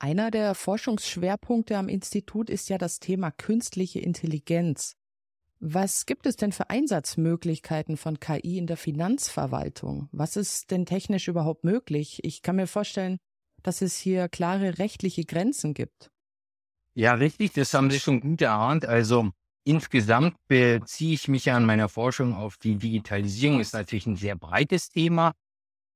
Einer 0.00 0.30
der 0.30 0.54
Forschungsschwerpunkte 0.54 1.76
am 1.76 1.88
Institut 1.88 2.50
ist 2.50 2.68
ja 2.68 2.78
das 2.78 3.00
Thema 3.00 3.30
künstliche 3.30 4.00
Intelligenz. 4.00 4.96
Was 5.60 6.06
gibt 6.06 6.26
es 6.26 6.36
denn 6.36 6.52
für 6.52 6.70
Einsatzmöglichkeiten 6.70 7.96
von 7.96 8.20
KI 8.20 8.58
in 8.58 8.68
der 8.68 8.76
Finanzverwaltung? 8.76 10.08
Was 10.12 10.36
ist 10.36 10.70
denn 10.70 10.86
technisch 10.86 11.26
überhaupt 11.26 11.64
möglich? 11.64 12.20
Ich 12.22 12.42
kann 12.42 12.56
mir 12.56 12.68
vorstellen, 12.68 13.18
dass 13.64 13.82
es 13.82 13.96
hier 13.96 14.28
klare 14.28 14.78
rechtliche 14.78 15.24
Grenzen 15.24 15.74
gibt. 15.74 16.10
Ja, 16.94 17.14
richtig, 17.14 17.52
das 17.52 17.74
haben 17.74 17.90
Sie 17.90 17.98
schon 17.98 18.20
gut 18.20 18.40
erahnt. 18.40 18.86
Also 18.86 19.30
insgesamt 19.64 20.36
beziehe 20.46 21.14
ich 21.14 21.26
mich 21.26 21.46
ja 21.46 21.56
an 21.56 21.66
meiner 21.66 21.88
Forschung 21.88 22.34
auf 22.34 22.56
die 22.56 22.76
Digitalisierung. 22.76 23.58
Ist 23.58 23.74
natürlich 23.74 24.06
ein 24.06 24.16
sehr 24.16 24.36
breites 24.36 24.90
Thema. 24.90 25.32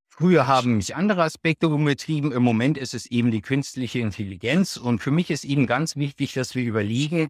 Früher 0.09 0.45
haben 0.45 0.75
mich 0.75 0.95
andere 0.95 1.23
Aspekte 1.23 1.69
umgetrieben. 1.69 2.33
Im 2.33 2.43
Moment 2.43 2.77
ist 2.77 2.93
es 2.93 3.05
eben 3.05 3.31
die 3.31 3.41
künstliche 3.41 3.99
Intelligenz. 3.99 4.75
Und 4.75 4.99
für 4.99 5.11
mich 5.11 5.31
ist 5.31 5.45
eben 5.45 5.67
ganz 5.67 5.95
wichtig, 5.95 6.33
dass 6.33 6.53
wir 6.53 6.63
überlegen, 6.63 7.29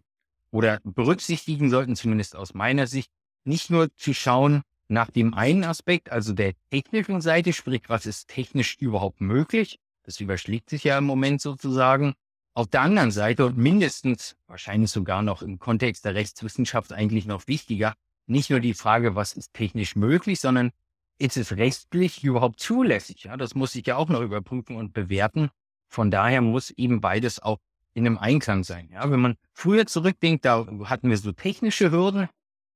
oder 0.54 0.78
berücksichtigen 0.84 1.68
sollten, 1.68 1.96
zumindest 1.96 2.36
aus 2.36 2.54
meiner 2.54 2.86
Sicht, 2.86 3.10
nicht 3.44 3.70
nur 3.70 3.92
zu 3.96 4.14
schauen, 4.14 4.62
nach 4.86 5.10
dem 5.10 5.34
einen 5.34 5.64
Aspekt, 5.64 6.12
also 6.12 6.32
der 6.32 6.52
technischen 6.70 7.20
Seite, 7.20 7.52
sprich, 7.52 7.82
was 7.88 8.06
ist 8.06 8.28
technisch 8.28 8.76
überhaupt 8.78 9.20
möglich? 9.20 9.80
Das 10.04 10.20
überschlägt 10.20 10.70
sich 10.70 10.84
ja 10.84 10.96
im 10.96 11.04
Moment 11.04 11.40
sozusagen. 11.40 12.14
Auf 12.54 12.68
der 12.68 12.82
anderen 12.82 13.10
Seite 13.10 13.46
und 13.46 13.58
mindestens, 13.58 14.36
wahrscheinlich 14.46 14.92
sogar 14.92 15.22
noch 15.22 15.42
im 15.42 15.58
Kontext 15.58 16.04
der 16.04 16.14
Rechtswissenschaft 16.14 16.92
eigentlich 16.92 17.26
noch 17.26 17.48
wichtiger, 17.48 17.94
nicht 18.26 18.48
nur 18.48 18.60
die 18.60 18.74
Frage, 18.74 19.16
was 19.16 19.32
ist 19.32 19.54
technisch 19.54 19.96
möglich, 19.96 20.38
sondern 20.38 20.70
ist 21.18 21.36
es 21.36 21.56
rechtlich 21.56 22.22
überhaupt 22.22 22.60
zulässig? 22.60 23.24
Ja, 23.24 23.36
das 23.36 23.56
muss 23.56 23.74
ich 23.74 23.86
ja 23.88 23.96
auch 23.96 24.08
noch 24.08 24.20
überprüfen 24.20 24.76
und 24.76 24.92
bewerten. 24.92 25.50
Von 25.88 26.12
daher 26.12 26.42
muss 26.42 26.70
eben 26.70 27.00
beides 27.00 27.42
auch 27.42 27.58
in 27.94 28.06
einem 28.06 28.18
Einklang 28.18 28.64
sein. 28.64 28.88
Ja, 28.92 29.10
wenn 29.10 29.20
man 29.20 29.36
früher 29.52 29.86
zurückdenkt, 29.86 30.44
da 30.44 30.66
hatten 30.84 31.10
wir 31.10 31.16
so 31.16 31.32
technische 31.32 31.90
Hürden, 31.90 32.28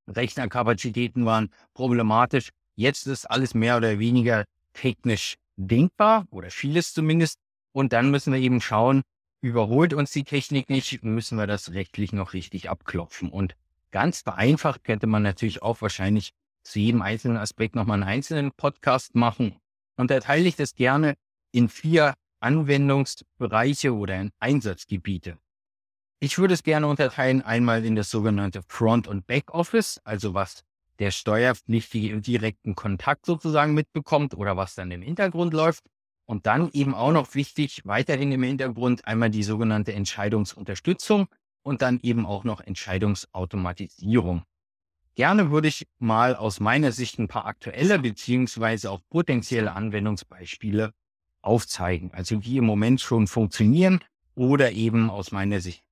Rechnerkapazitäten 0.09 1.27
waren 1.27 1.51
problematisch. 1.75 2.51
Jetzt 2.77 3.07
ist 3.07 3.27
alles 3.27 3.55
mehr 3.55 3.77
oder 3.77 3.99
weniger 3.99 4.45
technisch 4.73 5.37
denkbar 5.57 6.27
oder 6.31 6.51
vieles 6.51 6.95
zumindest. 6.95 7.39
Und 7.73 7.93
dann 7.93 8.11
müssen 8.11 8.33
wir 8.33 8.41
eben 8.41 8.61
schauen, 8.61 9.03
überholt 9.41 9.93
uns 9.93 10.13
die 10.13 10.25
Technik 10.25 10.71
nicht, 10.71 11.03
müssen 11.05 11.37
wir 11.37 11.47
das 11.47 11.73
rechtlich 11.73 12.13
noch 12.13 12.33
richtig 12.33 12.71
abklopfen. 12.71 13.31
Und 13.31 13.55
ganz 13.91 14.23
vereinfacht 14.23 14.85
könnte 14.85 15.07
man 15.07 15.23
natürlich 15.23 15.63
auch 15.63 15.83
wahrscheinlich 15.83 16.33
zu 16.63 16.79
jedem 16.79 17.03
einzelnen 17.03 17.37
Aspekt 17.37 17.75
nochmal 17.75 17.95
einen 17.95 18.09
einzelnen 18.09 18.53
Podcast 18.53 19.15
machen. 19.15 19.57
Und 19.97 20.11
da 20.11 20.21
teile 20.21 20.49
ich 20.49 20.57
das 20.57 20.75
gerne 20.75 21.15
in 21.51 21.69
vier 21.69 22.15
Anwendungsbereiche 22.41 23.95
oder 23.95 24.21
in 24.21 24.31
Einsatzgebiete. 24.39 25.39
Ich 26.21 26.39
würde 26.39 26.55
es 26.55 26.63
gerne 26.63 26.89
unterteilen 26.89 27.43
einmal 27.43 27.85
in 27.85 27.95
das 27.95 28.11
sogenannte 28.11 28.63
Front- 28.67 29.07
und 29.07 29.27
Backoffice, 29.27 30.01
also 30.05 30.35
was 30.35 30.65
der 30.99 31.13
Steuerpflichtige 31.13 32.11
im 32.11 32.23
direkten 32.23 32.75
Kontakt 32.75 33.25
sozusagen 33.25 33.75
mitbekommt 33.75 34.35
oder 34.35 34.57
was 34.57 34.75
dann 34.75 34.91
im 34.91 35.03
Hintergrund 35.03 35.55
läuft. 35.55 35.85
Und 36.27 36.47
dann 36.47 36.71
eben 36.73 36.95
auch 36.95 37.13
noch 37.13 37.35
wichtig, 37.35 37.83
weiterhin 37.85 38.33
im 38.33 38.43
Hintergrund 38.43 39.07
einmal 39.07 39.31
die 39.31 39.43
sogenannte 39.43 39.95
Entscheidungsunterstützung 39.95 41.29
und 41.63 41.81
dann 41.81 42.01
eben 42.03 42.27
auch 42.27 42.45
noch 42.45 42.61
Entscheidungsautomatisierung. 42.61 44.43
Gerne 45.15 45.51
würde 45.51 45.69
ich 45.69 45.87
mal 45.99 46.37
aus 46.37 46.61
meiner 46.61 46.93
Sicht 46.93 47.19
ein 47.19 47.29
paar 47.29 47.47
aktuelle 47.47 47.99
beziehungsweise 47.99 48.91
auch 48.91 49.01
potenzielle 49.09 49.73
Anwendungsbeispiele 49.73 50.93
aufzeigen, 51.43 52.13
also 52.13 52.37
die 52.37 52.57
im 52.57 52.65
Moment 52.65 53.01
schon 53.01 53.27
funktionieren 53.27 54.01
oder 54.35 54.73
eben 54.73 55.11
aus 55.11 55.33
meiner 55.33 55.61
Sicht 55.61 55.83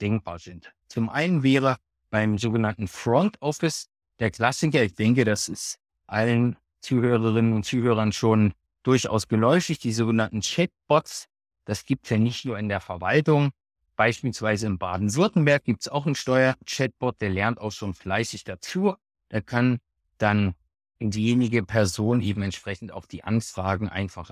denkbar 0.00 0.38
sind. 0.38 0.72
Zum 0.88 1.08
einen 1.08 1.42
wäre 1.42 1.76
beim 2.10 2.38
sogenannten 2.38 2.86
Front 2.86 3.40
Office 3.40 3.88
der 4.18 4.30
Klassiker, 4.30 4.82
ich 4.82 4.94
denke, 4.94 5.24
das 5.24 5.48
ist 5.48 5.78
allen 6.06 6.56
Zuhörerinnen 6.80 7.52
und 7.52 7.64
Zuhörern 7.64 8.12
schon 8.12 8.52
durchaus 8.82 9.26
geläufig, 9.26 9.78
die 9.78 9.92
sogenannten 9.92 10.40
Chatbots. 10.40 11.26
Das 11.64 11.84
gibt 11.84 12.04
es 12.04 12.10
ja 12.10 12.18
nicht 12.18 12.44
nur 12.44 12.58
in 12.58 12.68
der 12.68 12.80
Verwaltung. 12.80 13.50
Beispielsweise 13.96 14.66
in 14.66 14.78
Baden-Württemberg 14.78 15.64
gibt 15.64 15.82
es 15.82 15.88
auch 15.88 16.04
einen 16.04 16.14
Steuer-Chatbot, 16.14 17.20
der 17.20 17.30
lernt 17.30 17.60
auch 17.60 17.72
schon 17.72 17.94
fleißig 17.94 18.44
dazu. 18.44 18.94
Der 19.30 19.40
kann 19.40 19.78
dann 20.18 20.54
diejenige 21.00 21.62
Person 21.62 22.20
eben 22.20 22.42
entsprechend 22.42 22.92
auch 22.92 23.06
die 23.06 23.24
Anfragen 23.24 23.88
einfach 23.88 24.30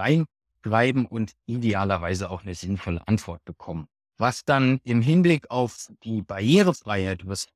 reinschreiben 0.64 1.07
und 1.07 1.33
idealerweise 1.47 2.31
auch 2.31 2.42
eine 2.42 2.54
sinnvolle 2.54 3.07
Antwort 3.07 3.45
bekommen. 3.45 3.88
Was 4.19 4.45
dann 4.45 4.81
im 4.85 5.02
Hinblick 5.02 5.50
auf 5.50 5.88
die 6.04 6.23
Barrierefreiheit, 6.23 7.26
was 7.26 7.49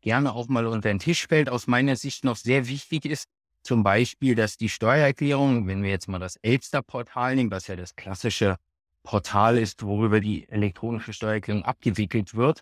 gerne 0.00 0.32
auch 0.32 0.48
mal 0.48 0.66
unter 0.66 0.88
den 0.88 0.98
Tisch 0.98 1.26
fällt, 1.26 1.48
aus 1.48 1.66
meiner 1.66 1.96
Sicht 1.96 2.24
noch 2.24 2.36
sehr 2.36 2.68
wichtig 2.68 3.04
ist, 3.06 3.28
zum 3.62 3.82
Beispiel, 3.82 4.34
dass 4.34 4.56
die 4.56 4.68
Steuererklärung, 4.68 5.66
wenn 5.66 5.82
wir 5.82 5.90
jetzt 5.90 6.08
mal 6.08 6.18
das 6.18 6.36
Elster-Portal 6.36 7.34
nehmen, 7.34 7.50
was 7.50 7.66
ja 7.66 7.76
das 7.76 7.96
klassische 7.96 8.56
Portal 9.02 9.58
ist, 9.58 9.82
worüber 9.82 10.20
die 10.20 10.48
elektronische 10.48 11.12
Steuererklärung 11.12 11.64
abgewickelt 11.64 12.34
wird, 12.34 12.60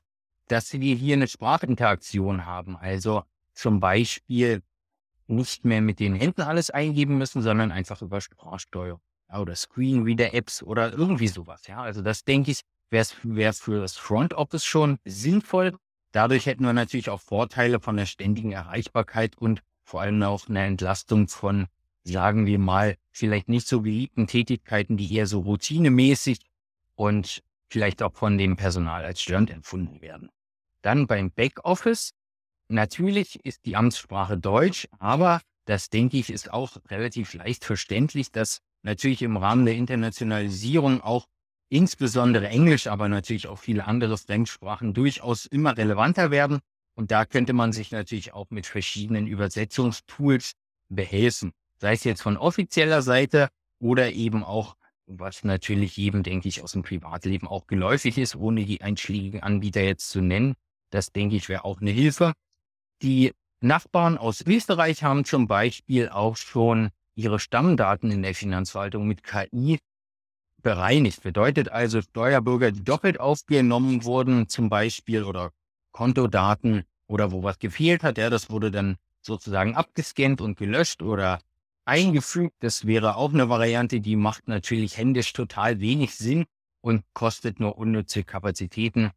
dass 0.49 0.69
sie 0.69 0.95
hier 0.95 1.15
eine 1.15 1.27
Sprachinteraktion 1.27 2.47
haben. 2.47 2.77
Also 2.77 3.25
zum 3.55 3.81
Beispiel 3.81 4.63
nicht 5.27 5.65
mehr 5.65 5.81
mit 5.81 5.99
den 5.99 6.15
Händen 6.15 6.43
alles 6.43 6.71
eingeben 6.71 7.19
müssen, 7.19 7.43
sondern 7.43 7.73
einfach 7.73 8.03
über 8.03 8.21
Sprachsteuerung 8.21 9.01
oder 9.41 9.55
Screenreader-Apps 9.57 10.63
oder 10.63 10.93
irgendwie 10.93 11.29
sowas. 11.29 11.67
Ja, 11.67 11.83
also 11.83 12.03
das 12.03 12.25
denke 12.25 12.51
ich, 12.51 12.61
wäre 12.91 13.07
wär 13.23 13.53
für 13.53 13.81
das 13.81 13.97
Front 13.97 14.35
Office 14.35 14.65
schon 14.65 14.99
sinnvoll. 15.05 15.77
Dadurch 16.13 16.47
hätten 16.47 16.65
wir 16.65 16.73
natürlich 16.73 17.09
auch 17.09 17.21
Vorteile 17.21 17.81
von 17.81 17.97
der 17.97 18.07
ständigen 18.07 18.53
Erreichbarkeit 18.53 19.37
und 19.39 19.63
vor 19.83 20.03
allem 20.03 20.23
auch 20.23 20.49
eine 20.49 20.65
Entlastung 20.65 21.29
von, 21.29 21.67
sagen 22.05 22.47
wir 22.47 22.59
mal, 22.59 22.97
vielleicht 23.11 23.49
nicht 23.49 23.67
so 23.67 23.81
beliebten 23.81 24.27
Tätigkeiten, 24.27 24.97
die 24.97 25.13
eher 25.15 25.27
so 25.27 25.41
routinemäßig 25.41 26.39
und 26.95 27.43
vielleicht 27.69 28.03
auch 28.03 28.13
von 28.13 28.37
dem 28.37 28.57
Personal 28.57 29.05
als 29.05 29.23
störend 29.23 29.51
empfunden 29.51 30.03
werden. 30.03 30.29
Dann 30.83 31.07
beim 31.07 31.31
Backoffice. 31.31 32.13
Natürlich 32.69 33.45
ist 33.45 33.65
die 33.65 33.77
Amtssprache 33.77 34.37
Deutsch, 34.39 34.89
aber 34.99 35.41
das 35.65 35.91
denke 35.91 36.17
ich 36.19 36.31
ist 36.31 36.53
auch 36.53 36.77
relativ 36.89 37.35
leicht 37.35 37.65
verständlich, 37.65 38.33
dass 38.33 38.61
natürlich 38.83 39.23
im 39.23 39.37
Rahmen 39.37 39.65
der 39.65 39.75
Internationalisierung 39.75 41.01
auch 41.01 41.27
insbesondere 41.69 42.49
Englisch, 42.49 42.87
aber 42.87 43.09
natürlich 43.09 43.49
auch 43.49 43.59
viele 43.59 43.87
andere 43.87 44.19
Fremdsprachen 44.19 44.93
durchaus 44.93 45.47
immer 45.47 45.77
relevanter 45.77 46.31
werden. 46.31 46.61
Und 46.95 47.11
da 47.11 47.25
könnte 47.25 47.55
man 47.55 47.73
sich 47.73 47.91
natürlich 47.91 48.35
auch 48.35 48.51
mit 48.51 48.67
verschiedenen 48.67 49.27
Übersetzungstools 49.27 50.53
behelfen. 50.91 51.53
Sei 51.79 51.95
es 51.95 52.05
jetzt 52.05 52.21
von 52.21 52.37
offizieller 52.37 53.01
Seite 53.01 53.49
oder 53.79 54.13
eben 54.13 54.45
auch, 54.45 54.77
was 55.07 55.45
natürlich 55.45 55.97
jedem, 55.97 56.23
denke 56.23 56.49
ich, 56.49 56.63
aus 56.63 56.73
dem 56.73 56.83
Privatleben 56.83 57.49
auch 57.49 57.67
geläufig 57.67 58.19
ist, 58.19 58.37
ohne 58.37 58.65
die 58.65 58.83
einschlägigen 58.83 59.43
Anbieter 59.43 59.83
jetzt 59.83 60.11
zu 60.11 60.21
nennen. 60.21 60.55
Das, 60.91 61.11
denke 61.11 61.37
ich, 61.37 61.49
wäre 61.49 61.65
auch 61.65 61.81
eine 61.81 61.91
Hilfe. 61.91 62.35
Die 63.01 63.33
Nachbarn 63.61 64.19
aus 64.19 64.43
Österreich 64.43 65.03
haben 65.03 65.25
zum 65.25 65.49
Beispiel 65.49 66.11
auch 66.11 66.37
schon 66.37 66.91
ihre 67.15 67.39
Stammdaten 67.39 68.11
in 68.11 68.23
der 68.23 68.35
Finanzverwaltung 68.35 69.07
mit 69.07 69.23
KI 69.23 69.79
bereinigt. 70.63 71.23
Bedeutet 71.23 71.69
also 71.71 72.01
Steuerbürger, 72.01 72.73
die 72.73 72.85
doppelt 72.85 73.21
aufgenommen 73.21 74.05
wurden, 74.05 74.49
zum 74.49 74.69
Beispiel, 74.69 75.25
oder 75.25 75.51
Kontodaten 75.93 76.85
oder 77.07 77.33
wo 77.33 77.43
was 77.43 77.59
gefehlt 77.59 78.03
hat. 78.03 78.19
Ja, 78.19 78.31
das 78.31 78.51
wurde 78.51 78.71
dann 78.71 78.97
sozusagen 79.21 79.75
abgescannt 79.77 80.41
und 80.41 80.57
gelöscht 80.57 81.03
oder 81.03 81.41
eingefügt. 81.85 82.55
Das 82.61 82.87
wäre 82.87 83.17
auch 83.17 83.33
eine 83.33 83.49
Variante, 83.49 84.01
die 84.01 84.17
macht 84.17 84.49
natürlich 84.49 84.97
händisch 84.97 85.33
total 85.33 85.81
wenig 85.81 86.15
Sinn 86.15 86.45
und 86.81 87.05
kostet 87.13 87.61
nur 87.61 87.77
unnütze 87.77 88.25
Kapazitäten. 88.25 89.11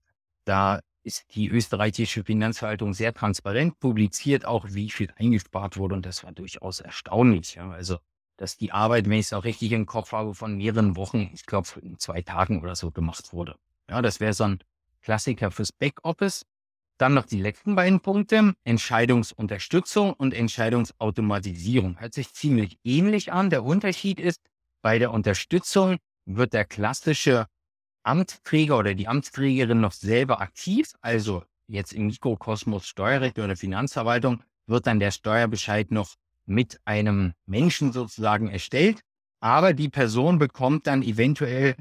Da 0.46 0.82
ist 1.06 1.36
die 1.36 1.48
österreichische 1.48 2.24
Finanzverwaltung 2.24 2.94
sehr 2.94 3.14
transparent, 3.14 3.80
publiziert 3.80 4.46
auch, 4.46 4.66
wie 4.70 4.90
viel 4.90 5.12
eingespart 5.16 5.78
wurde 5.78 5.96
und 5.96 6.06
das 6.06 6.24
war 6.24 6.32
durchaus 6.32 6.80
erstaunlich. 6.80 7.56
Ja. 7.56 7.70
Also, 7.70 8.00
dass 8.38 8.58
die 8.58 8.72
Arbeit, 8.72 9.06
wenn 9.06 9.20
ich 9.20 9.28
es 9.28 9.34
auch 9.34 9.44
richtig 9.44 9.72
im 9.72 9.86
Kopf 9.86 10.12
habe, 10.12 10.34
von 10.34 10.58
mehreren 10.58 10.96
Wochen, 10.96 11.30
ich 11.34 11.46
glaube 11.46 11.68
in 11.82 12.00
zwei 12.00 12.22
Tagen 12.22 12.62
oder 12.62 12.76
so 12.76 12.92
gemacht 12.92 13.32
wurde. 13.34 13.56
Ja, 13.90 14.02
das 14.02 14.20
wäre 14.20 14.34
so 14.34 14.46
ein 14.46 14.60
Klassiker 15.02 15.52
fürs 15.52 15.72
Backoffice. 15.72 16.46
Dann 16.98 17.14
noch 17.14 17.26
die 17.26 17.42
letzten 17.42 17.76
beiden 17.76 18.00
Punkte. 18.00 18.56
Entscheidungsunterstützung 18.64 20.14
und 20.14 20.34
Entscheidungsautomatisierung. 20.34 22.00
Hört 22.00 22.14
sich 22.14 22.34
ziemlich 22.34 22.80
ähnlich 22.84 23.32
an. 23.32 23.50
Der 23.50 23.64
Unterschied 23.64 24.20
ist, 24.20 24.42
bei 24.82 24.98
der 24.98 25.12
Unterstützung 25.12 25.98
wird 26.26 26.54
der 26.54 26.66
klassische 26.66 27.48
Amtsträger 28.06 28.78
oder 28.78 28.94
die 28.94 29.08
Amtsträgerin 29.08 29.82
noch 29.82 29.92
selber 29.92 30.42
aktiv. 30.42 30.94
Also 31.02 31.44
jetzt 31.68 31.94
im 31.94 32.08
Mikrokosmos 32.08 32.88
Steuerrecht 32.88 33.40
oder 33.40 33.56
Finanzverwaltung 33.56 34.44
wird 34.68 34.88
dann 34.88 35.00
der 35.00 35.12
Steuerbescheid 35.12 35.92
noch 35.92 36.16
mit 36.46 36.80
einem 36.86 37.34
Menschen 37.46 37.92
sozusagen 37.92 38.50
erstellt. 38.50 39.02
Aber 39.40 39.74
die 39.74 39.90
Person 39.90 40.38
bekommt 40.38 40.88
dann 40.88 41.04
eventuell 41.04 41.76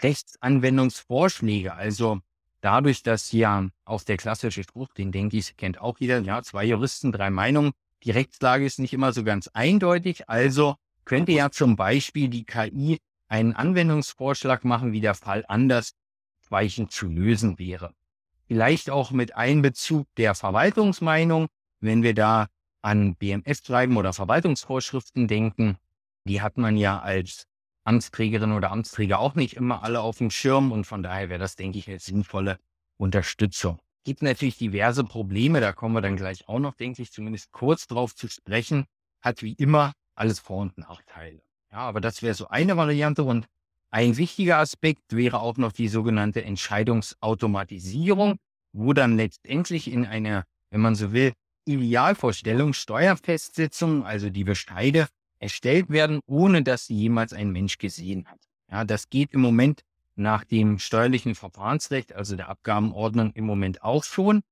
Rechtsanwendungsvorschläge. 0.00 1.74
Also 1.74 2.20
dadurch, 2.60 3.02
dass 3.02 3.32
ja 3.32 3.68
auch 3.84 4.02
der 4.02 4.16
klassische 4.16 4.62
Spruch, 4.62 4.92
den 4.94 5.12
denke 5.12 5.36
ich, 5.36 5.56
kennt 5.56 5.80
auch 5.80 5.98
jeder, 5.98 6.20
ja, 6.20 6.42
zwei 6.42 6.64
Juristen, 6.64 7.12
drei 7.12 7.30
Meinungen. 7.30 7.72
Die 8.02 8.10
Rechtslage 8.10 8.64
ist 8.64 8.78
nicht 8.78 8.92
immer 8.92 9.12
so 9.12 9.24
ganz 9.24 9.48
eindeutig. 9.48 10.28
Also 10.28 10.76
könnte 11.04 11.32
ja 11.32 11.50
zum 11.50 11.76
Beispiel 11.76 12.28
die 12.28 12.44
KI 12.44 12.98
einen 13.34 13.52
Anwendungsvorschlag 13.52 14.64
machen, 14.64 14.92
wie 14.92 15.00
der 15.00 15.16
Fall 15.16 15.44
anders 15.48 15.96
weichen 16.50 16.88
zu 16.88 17.08
lösen 17.08 17.58
wäre. 17.58 17.92
Vielleicht 18.46 18.90
auch 18.90 19.10
mit 19.10 19.34
Einbezug 19.34 20.06
der 20.16 20.36
Verwaltungsmeinung, 20.36 21.48
wenn 21.80 22.04
wir 22.04 22.14
da 22.14 22.46
an 22.80 23.16
BMF-Schreiben 23.16 23.96
oder 23.96 24.12
Verwaltungsvorschriften 24.12 25.26
denken. 25.26 25.78
Die 26.28 26.42
hat 26.42 26.58
man 26.58 26.76
ja 26.76 27.00
als 27.00 27.48
Amtsträgerin 27.82 28.52
oder 28.52 28.70
Amtsträger 28.70 29.18
auch 29.18 29.34
nicht 29.34 29.54
immer 29.54 29.82
alle 29.82 30.00
auf 30.00 30.18
dem 30.18 30.30
Schirm 30.30 30.70
und 30.70 30.84
von 30.84 31.02
daher 31.02 31.28
wäre 31.28 31.40
das, 31.40 31.56
denke 31.56 31.78
ich, 31.78 31.88
eine 31.88 31.98
sinnvolle 31.98 32.60
Unterstützung. 32.98 33.80
Gibt 34.04 34.22
natürlich 34.22 34.58
diverse 34.58 35.02
Probleme, 35.02 35.60
da 35.60 35.72
kommen 35.72 35.96
wir 35.96 36.02
dann 36.02 36.16
gleich 36.16 36.46
auch 36.46 36.60
noch, 36.60 36.74
denke 36.74 37.02
ich, 37.02 37.10
zumindest 37.10 37.50
kurz 37.50 37.88
drauf 37.88 38.14
zu 38.14 38.28
sprechen. 38.28 38.86
hat 39.20 39.42
wie 39.42 39.54
immer 39.54 39.92
alles 40.14 40.38
Vor- 40.38 40.62
und 40.62 40.78
Nachteile. 40.78 41.42
Ja, 41.74 41.80
aber 41.80 42.00
das 42.00 42.22
wäre 42.22 42.34
so 42.34 42.46
eine 42.46 42.76
Variante 42.76 43.24
und 43.24 43.46
ein 43.90 44.16
wichtiger 44.16 44.58
Aspekt 44.58 45.02
wäre 45.10 45.40
auch 45.40 45.56
noch 45.56 45.72
die 45.72 45.88
sogenannte 45.88 46.44
Entscheidungsautomatisierung, 46.44 48.36
wo 48.72 48.92
dann 48.92 49.16
letztendlich 49.16 49.90
in 49.90 50.06
einer, 50.06 50.44
wenn 50.70 50.80
man 50.80 50.94
so 50.94 51.12
will, 51.12 51.32
Idealvorstellung 51.64 52.74
Steuerfestsetzungen, 52.74 54.04
also 54.04 54.30
die 54.30 54.44
Bescheide, 54.44 55.08
erstellt 55.40 55.90
werden, 55.90 56.20
ohne 56.26 56.62
dass 56.62 56.86
sie 56.86 56.94
jemals 56.94 57.32
ein 57.32 57.50
Mensch 57.50 57.78
gesehen 57.78 58.28
hat. 58.28 58.38
Ja, 58.70 58.84
das 58.84 59.08
geht 59.08 59.32
im 59.32 59.40
Moment 59.40 59.80
nach 60.14 60.44
dem 60.44 60.78
steuerlichen 60.78 61.34
Verfahrensrecht, 61.34 62.12
also 62.12 62.36
der 62.36 62.50
Abgabenordnung 62.50 63.32
im 63.32 63.46
Moment 63.46 63.82
auch 63.82 64.04
schon. 64.04 64.42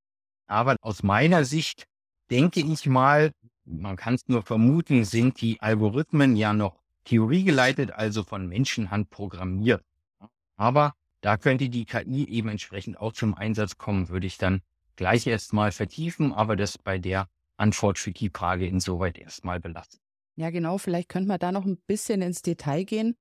Aber 0.49 0.75
aus 0.81 1.05
meiner 1.05 1.45
Sicht 1.45 1.85
denke 2.31 2.59
ich 2.59 2.87
mal, 2.87 3.31
man 3.64 3.95
kann 3.95 4.14
es 4.14 4.26
nur 4.26 4.43
vermuten, 4.43 5.05
sind 5.05 5.41
die 5.41 5.61
Algorithmen 5.61 6.35
ja 6.35 6.52
noch 6.52 6.81
theoriegeleitet, 7.04 7.92
also 7.92 8.23
von 8.23 8.49
Menschenhand 8.49 9.11
programmiert. 9.11 9.82
Aber 10.56 10.94
da 11.21 11.37
könnte 11.37 11.68
die 11.68 11.85
KI 11.85 12.28
eben 12.28 12.49
entsprechend 12.49 12.99
auch 12.99 13.12
zum 13.12 13.35
Einsatz 13.35 13.78
kommen, 13.78 14.09
würde 14.09 14.26
ich 14.26 14.38
dann 14.38 14.62
gleich 14.97 15.26
erstmal 15.26 15.73
vertiefen, 15.73 16.32
aber 16.32 16.56
das 16.56 16.78
bei 16.78 16.99
der 16.99 17.28
Antwort 17.56 17.99
für 17.99 18.12
die 18.12 18.30
Frage 18.30 18.66
insoweit 18.66 19.18
erstmal 19.18 19.61
belassen. 19.61 20.00
Ja, 20.37 20.50
genau, 20.50 20.78
vielleicht 20.78 21.09
könnte 21.09 21.28
man 21.28 21.38
da 21.38 21.52
noch 21.52 21.64
ein 21.64 21.78
bisschen 21.87 22.23
ins 22.23 22.42
Detail 22.42 22.85
gehen. 22.85 23.16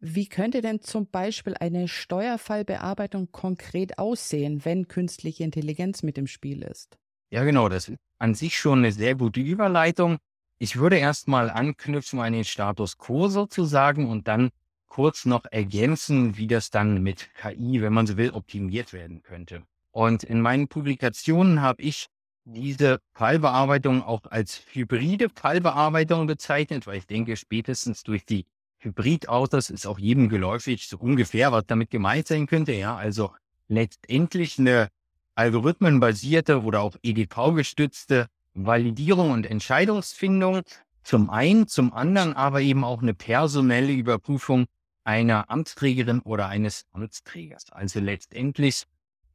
Wie 0.00 0.28
könnte 0.28 0.60
denn 0.60 0.82
zum 0.82 1.08
Beispiel 1.08 1.54
eine 1.54 1.88
Steuerfallbearbeitung 1.88 3.32
konkret 3.32 3.98
aussehen, 3.98 4.64
wenn 4.64 4.88
künstliche 4.88 5.44
Intelligenz 5.44 6.02
mit 6.02 6.18
im 6.18 6.26
Spiel 6.26 6.62
ist? 6.62 6.98
Ja, 7.30 7.44
genau, 7.44 7.68
das 7.68 7.88
ist 7.88 7.98
an 8.18 8.34
sich 8.34 8.58
schon 8.58 8.80
eine 8.80 8.92
sehr 8.92 9.14
gute 9.14 9.40
Überleitung. 9.40 10.18
Ich 10.58 10.76
würde 10.76 10.96
erstmal 10.96 11.50
anknüpfen 11.50 12.18
an 12.20 12.32
den 12.32 12.44
Status 12.44 12.96
quo 12.96 13.28
sozusagen 13.28 14.08
und 14.08 14.26
dann 14.26 14.50
kurz 14.86 15.26
noch 15.26 15.44
ergänzen, 15.50 16.38
wie 16.38 16.46
das 16.46 16.70
dann 16.70 17.02
mit 17.02 17.28
KI, 17.34 17.82
wenn 17.82 17.92
man 17.92 18.06
so 18.06 18.16
will, 18.16 18.30
optimiert 18.30 18.94
werden 18.94 19.22
könnte. 19.22 19.62
Und 19.90 20.22
in 20.22 20.40
meinen 20.40 20.68
Publikationen 20.68 21.60
habe 21.60 21.82
ich 21.82 22.06
diese 22.44 23.00
Fallbearbeitung 23.12 24.02
auch 24.02 24.22
als 24.30 24.62
hybride 24.72 25.28
Fallbearbeitung 25.28 26.26
bezeichnet, 26.26 26.86
weil 26.86 26.98
ich 26.98 27.06
denke, 27.06 27.36
spätestens 27.36 28.02
durch 28.02 28.24
die 28.24 28.46
Hybridautos 28.78 29.68
ist 29.68 29.86
auch 29.86 29.98
jedem 29.98 30.28
geläufig 30.30 30.88
so 30.88 30.96
ungefähr, 30.96 31.52
was 31.52 31.64
damit 31.66 31.90
gemeint 31.90 32.28
sein 32.28 32.46
könnte. 32.46 32.72
Ja, 32.72 32.96
also 32.96 33.32
letztendlich 33.68 34.58
eine 34.58 34.88
algorithmenbasierte 35.34 36.62
oder 36.62 36.80
auch 36.80 36.96
EDV-gestützte 37.02 38.28
Validierung 38.56 39.30
und 39.32 39.46
Entscheidungsfindung 39.46 40.62
zum 41.02 41.30
einen, 41.30 41.68
zum 41.68 41.92
anderen 41.92 42.32
aber 42.32 42.62
eben 42.62 42.82
auch 42.82 43.02
eine 43.02 43.14
personelle 43.14 43.92
Überprüfung 43.92 44.66
einer 45.04 45.50
Amtsträgerin 45.50 46.20
oder 46.20 46.48
eines 46.48 46.84
Amtsträgers. 46.92 47.70
Also 47.70 48.00
letztendlich 48.00 48.84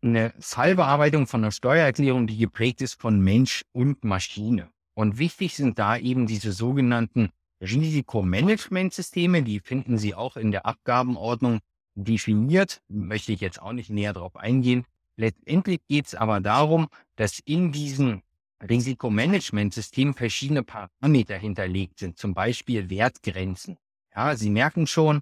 eine 0.01 0.33
Fallbearbeitung 0.39 1.27
von 1.27 1.43
einer 1.43 1.51
Steuererklärung, 1.51 2.27
die 2.27 2.37
geprägt 2.37 2.81
ist 2.81 2.99
von 2.99 3.21
Mensch 3.21 3.63
und 3.71 4.03
Maschine. 4.03 4.69
Und 4.95 5.17
wichtig 5.17 5.55
sind 5.55 5.79
da 5.79 5.95
eben 5.95 6.27
diese 6.27 6.51
sogenannten 6.51 7.29
Risikomanagementsysteme, 7.61 9.43
die 9.43 9.59
finden 9.59 9.97
Sie 9.97 10.15
auch 10.15 10.35
in 10.35 10.51
der 10.51 10.65
Abgabenordnung 10.65 11.59
definiert, 11.95 12.81
möchte 12.89 13.31
ich 13.31 13.39
jetzt 13.39 13.61
auch 13.61 13.73
nicht 13.73 13.89
näher 13.89 14.13
darauf 14.13 14.35
eingehen. 14.35 14.85
Letztendlich 15.15 15.79
geht 15.87 16.07
es 16.07 16.15
aber 16.15 16.41
darum, 16.41 16.87
dass 17.15 17.39
in 17.39 17.71
diesen 17.71 18.23
Risikomanagementsystem 18.67 20.13
verschiedene 20.13 20.63
Parameter 20.63 21.37
hinterlegt 21.37 21.99
sind, 21.99 22.17
zum 22.17 22.33
Beispiel 22.33 22.89
Wertgrenzen. 22.89 23.77
Ja, 24.15 24.35
Sie 24.35 24.49
merken 24.49 24.87
schon, 24.87 25.21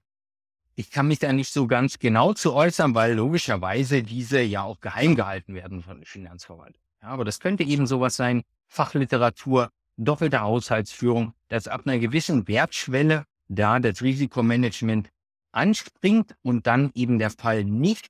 ich 0.75 0.91
kann 0.91 1.07
mich 1.07 1.19
da 1.19 1.33
nicht 1.33 1.51
so 1.51 1.67
ganz 1.67 1.99
genau 1.99 2.33
zu 2.33 2.53
äußern, 2.53 2.95
weil 2.95 3.13
logischerweise 3.13 4.01
diese 4.01 4.41
ja 4.41 4.63
auch 4.63 4.79
geheim 4.79 5.15
gehalten 5.15 5.53
werden 5.53 5.83
von 5.83 5.97
der 5.97 6.07
Finanzverwaltung. 6.07 6.81
Ja, 7.01 7.09
aber 7.09 7.25
das 7.25 7.39
könnte 7.39 7.63
eben 7.63 7.87
sowas 7.87 8.15
sein, 8.15 8.43
Fachliteratur, 8.67 9.69
doppelte 9.97 10.41
Haushaltsführung, 10.41 11.33
dass 11.49 11.67
ab 11.67 11.81
einer 11.85 11.99
gewissen 11.99 12.47
Wertschwelle 12.47 13.25
da 13.49 13.79
das 13.79 14.01
Risikomanagement 14.01 15.09
anspringt 15.51 16.35
und 16.41 16.67
dann 16.67 16.91
eben 16.93 17.19
der 17.19 17.31
Fall 17.31 17.63
nicht 17.63 18.07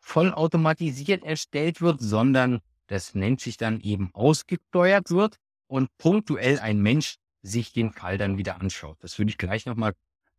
vollautomatisiert 0.00 1.22
erstellt 1.22 1.80
wird, 1.80 2.00
sondern 2.00 2.60
das 2.88 3.14
nennt 3.14 3.40
sich 3.40 3.56
dann 3.56 3.80
eben 3.80 4.10
ausgesteuert 4.12 5.10
wird 5.10 5.36
und 5.68 5.88
punktuell 5.98 6.58
ein 6.58 6.80
Mensch 6.80 7.18
sich 7.42 7.72
den 7.72 7.92
Fall 7.92 8.18
dann 8.18 8.36
wieder 8.38 8.60
anschaut. 8.60 8.96
Das 9.00 9.16
würde 9.18 9.30
ich 9.30 9.38
gleich 9.38 9.66
nochmal 9.66 9.92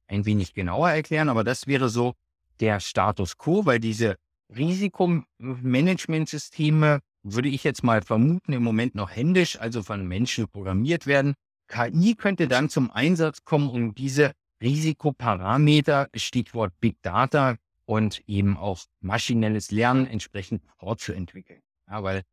ein 0.08 0.26
wenig 0.26 0.54
genauer 0.54 0.90
erklären, 0.90 1.30
aber 1.30 1.46
das 1.46 1.68
wäre 1.68 1.88
so 1.90 2.16
der 2.60 2.80
Status 2.80 3.38
quo, 3.38 3.66
weil 3.66 3.80
diese 3.80 4.16
Risikomanagementsysteme, 4.56 7.00
würde 7.24 7.50
ich 7.50 7.64
jetzt 7.64 7.84
mal 7.84 8.02
vermuten, 8.02 8.54
im 8.54 8.64
Moment 8.64 8.96
noch 8.96 9.12
händisch, 9.12 9.60
also 9.60 9.84
von 9.84 10.08
Menschen 10.08 10.48
programmiert 10.48 11.06
werden. 11.06 11.36
KI 11.68 12.16
könnte 12.16 12.48
dann 12.48 12.70
zum 12.70 12.90
Einsatz 12.92 13.44
kommen, 13.44 13.70
um 13.70 13.94
diese 13.94 14.32
Risikoparameter, 14.62 16.08
Stichwort 16.16 16.74
Big 16.80 16.96
Data 17.02 17.58
und 17.86 18.24
eben 18.28 18.58
auch 18.58 18.80
maschinelles 19.02 19.72
Lernen 19.72 20.08
entsprechend 20.08 20.64
fortzuentwickeln. 20.78 21.62
Ja, 21.88 22.04
weil 22.04 22.24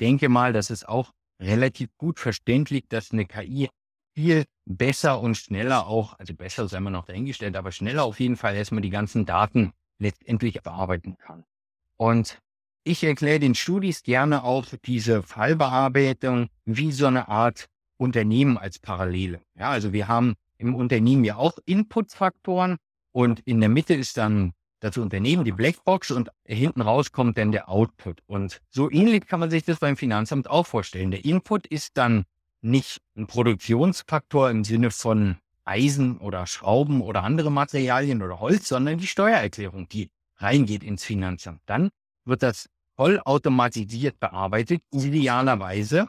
denke 0.00 0.28
mal, 0.28 0.52
das 0.52 0.70
ist 0.70 0.88
auch 0.88 1.12
relativ 1.40 1.90
gut 1.96 2.20
verständlich, 2.20 2.84
dass 2.88 3.12
eine 3.12 3.26
KI 3.26 3.68
viel 4.14 4.44
besser 4.64 5.20
und 5.20 5.36
schneller 5.36 5.86
auch, 5.86 6.18
also 6.18 6.34
besser 6.34 6.68
sei 6.68 6.80
man 6.80 6.92
noch 6.92 7.06
dahingestellt, 7.06 7.56
aber 7.56 7.72
schneller 7.72 8.04
auf 8.04 8.20
jeden 8.20 8.36
Fall 8.36 8.54
erstmal 8.54 8.82
die 8.82 8.90
ganzen 8.90 9.26
Daten 9.26 9.72
letztendlich 9.98 10.62
bearbeiten 10.62 11.16
kann. 11.18 11.44
Und 11.96 12.38
ich 12.84 13.02
erkläre 13.02 13.40
den 13.40 13.54
Studis 13.54 14.02
gerne 14.02 14.44
auch 14.44 14.66
diese 14.84 15.22
Fallbearbeitung 15.22 16.48
wie 16.64 16.92
so 16.92 17.06
eine 17.06 17.28
Art 17.28 17.66
Unternehmen 17.96 18.58
als 18.58 18.78
Parallele. 18.78 19.40
Ja, 19.58 19.70
also 19.70 19.92
wir 19.92 20.08
haben 20.08 20.34
im 20.58 20.74
Unternehmen 20.74 21.24
ja 21.24 21.36
auch 21.36 21.58
Inputfaktoren 21.64 22.76
und 23.12 23.40
in 23.40 23.60
der 23.60 23.68
Mitte 23.68 23.94
ist 23.94 24.16
dann 24.16 24.52
das 24.84 24.98
Unternehmen, 24.98 25.44
die 25.44 25.52
Blackbox 25.52 26.10
und 26.10 26.28
hinten 26.44 26.82
raus 26.82 27.10
kommt 27.10 27.38
dann 27.38 27.52
der 27.52 27.70
Output. 27.70 28.20
Und 28.26 28.60
so 28.68 28.90
ähnlich 28.90 29.26
kann 29.26 29.40
man 29.40 29.50
sich 29.50 29.64
das 29.64 29.78
beim 29.78 29.96
Finanzamt 29.96 30.48
auch 30.50 30.66
vorstellen. 30.66 31.10
Der 31.10 31.24
Input 31.24 31.66
ist 31.66 31.96
dann 31.96 32.24
nicht 32.60 33.00
ein 33.16 33.26
Produktionsfaktor 33.26 34.50
im 34.50 34.62
Sinne 34.62 34.90
von 34.90 35.38
Eisen 35.64 36.18
oder 36.18 36.46
Schrauben 36.46 37.00
oder 37.00 37.22
andere 37.22 37.50
Materialien 37.50 38.22
oder 38.22 38.40
Holz, 38.40 38.68
sondern 38.68 38.98
die 38.98 39.06
Steuererklärung, 39.06 39.88
die 39.88 40.10
reingeht 40.36 40.84
ins 40.84 41.02
Finanzamt. 41.02 41.62
Dann 41.64 41.88
wird 42.26 42.42
das 42.42 42.68
vollautomatisiert 42.96 44.20
bearbeitet, 44.20 44.82
idealerweise. 44.92 46.08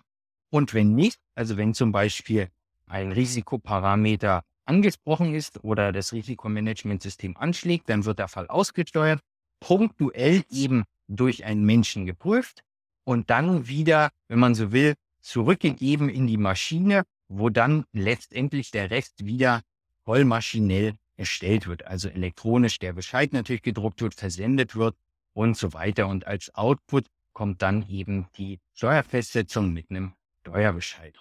Und 0.50 0.74
wenn 0.74 0.94
nicht, 0.96 1.18
also 1.34 1.56
wenn 1.56 1.74
zum 1.74 1.94
Beispiel 1.94 2.50
ein 2.88 3.14
Risikoparameter 3.14 4.44
angesprochen 4.66 5.34
ist 5.34 5.64
oder 5.64 5.92
das 5.92 6.14
Risikomanagementsystem 6.14 7.38
anschlägt, 7.38 7.90
dann 7.90 8.06
wird 8.06 8.20
der 8.20 8.28
Fall 8.28 8.48
ausgesteuert, 8.48 9.22
punktuell 9.60 10.44
eben 10.50 10.84
durch 11.08 11.46
einen 11.46 11.66
Menschen 11.66 12.06
geprüft 12.06 12.64
und 13.04 13.30
dann 13.30 13.68
wieder, 13.68 14.10
wenn 14.28 14.40
man 14.40 14.56
so 14.56 14.72
will, 14.72 14.96
zurückgegeben 15.22 16.10
in 16.10 16.28
die 16.28 16.38
Maschine, 16.38 17.04
wo 17.28 17.50
dann 17.50 17.86
letztendlich 17.94 18.72
der 18.72 18.92
Rest 18.92 19.26
wieder 19.26 19.62
vollmaschinell 20.04 20.94
erstellt 21.18 21.68
wird, 21.68 21.86
also 21.86 22.10
elektronisch 22.10 22.80
der 22.80 22.94
Bescheid 22.94 23.34
natürlich 23.34 23.64
gedruckt 23.64 24.02
wird, 24.02 24.14
versendet 24.14 24.76
wird 24.76 24.96
und 25.34 25.58
so 25.58 25.74
weiter. 25.74 26.08
Und 26.08 26.28
als 26.28 26.54
Output 26.54 27.08
kommt 27.34 27.62
dann 27.62 27.88
eben 27.90 28.28
die 28.38 28.60
Steuerfestsetzung 28.74 29.74
mit 29.74 29.90
einem 29.90 30.14
Steuerbescheid. 30.42 31.20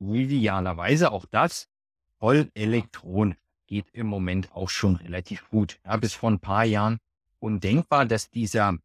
Idealerweise 0.00 1.10
auch 1.10 1.24
das 1.26 1.68
voll 2.18 2.50
elektronisch. 2.54 3.36
Geht 3.66 3.86
im 3.92 4.06
Moment 4.06 4.52
auch 4.52 4.68
schon 4.68 4.96
relativ 4.96 5.48
gut. 5.50 5.80
Ja, 5.84 5.96
bis 5.96 6.14
vor 6.14 6.30
ein 6.30 6.38
paar 6.38 6.64
Jahren 6.64 6.98
undenkbar, 7.40 8.06
dass 8.06 8.30
dieser, 8.30 8.76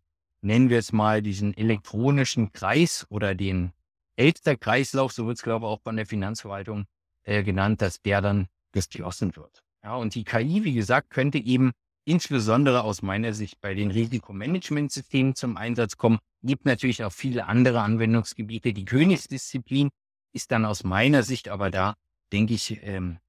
nennen 0.41 0.69
wir 0.69 0.79
es 0.79 0.91
mal, 0.91 1.21
diesen 1.21 1.55
elektronischen 1.55 2.51
Kreis 2.51 3.05
oder 3.09 3.35
den 3.35 3.73
Elster-Kreislauf, 4.15 5.11
so 5.11 5.27
wird 5.27 5.37
es 5.37 5.43
glaube 5.43 5.65
ich 5.65 5.69
auch 5.71 5.81
von 5.81 5.95
der 5.97 6.05
Finanzverwaltung 6.05 6.85
äh, 7.23 7.43
genannt, 7.43 7.81
dass 7.81 8.01
der 8.01 8.21
dann 8.21 8.47
geschlossen 8.71 9.35
wird. 9.35 9.63
Ja, 9.83 9.95
und 9.95 10.15
die 10.15 10.23
KI, 10.23 10.63
wie 10.63 10.73
gesagt, 10.73 11.09
könnte 11.09 11.37
eben 11.37 11.71
insbesondere 12.05 12.83
aus 12.83 13.01
meiner 13.01 13.33
Sicht 13.33 13.61
bei 13.61 13.73
den 13.73 13.91
Risikomanagementsystemen 13.91 15.35
zum 15.35 15.57
Einsatz 15.57 15.97
kommen. 15.97 16.19
Gibt 16.43 16.65
natürlich 16.65 17.03
auch 17.03 17.11
viele 17.11 17.45
andere 17.45 17.81
Anwendungsgebiete. 17.81 18.73
Die 18.73 18.85
Königsdisziplin 18.85 19.89
ist 20.33 20.51
dann 20.51 20.65
aus 20.65 20.83
meiner 20.83 21.23
Sicht 21.23 21.49
aber 21.49 21.69
da, 21.69 21.95
denke 22.31 22.53
ich, 22.53 22.79
ähm, 22.83 23.19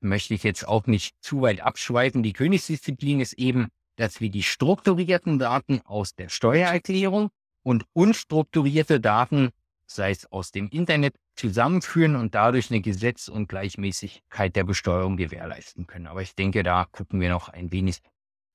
möchte 0.00 0.34
ich 0.34 0.42
jetzt 0.42 0.66
auch 0.66 0.86
nicht 0.86 1.14
zu 1.20 1.42
weit 1.42 1.60
abschweifen. 1.60 2.22
Die 2.22 2.32
Königsdisziplin 2.32 3.20
ist 3.20 3.34
eben, 3.34 3.68
dass 3.96 4.20
wir 4.20 4.30
die 4.30 4.42
strukturierten 4.42 5.38
Daten 5.38 5.80
aus 5.84 6.14
der 6.14 6.28
Steuererklärung 6.28 7.30
und 7.62 7.84
unstrukturierte 7.92 9.00
Daten 9.00 9.50
sei 9.90 10.10
es 10.10 10.30
aus 10.30 10.52
dem 10.52 10.68
Internet, 10.68 11.16
zusammenführen 11.34 12.16
und 12.16 12.34
dadurch 12.34 12.70
eine 12.70 12.80
Gesetz- 12.80 13.28
und 13.28 13.48
Gleichmäßigkeit 13.48 14.54
der 14.54 14.64
Besteuerung 14.64 15.16
gewährleisten 15.16 15.86
können. 15.86 16.06
Aber 16.06 16.22
ich 16.22 16.34
denke, 16.34 16.62
da 16.62 16.86
gucken 16.90 17.20
wir 17.20 17.30
noch 17.30 17.48
ein 17.48 17.72
wenig 17.72 17.98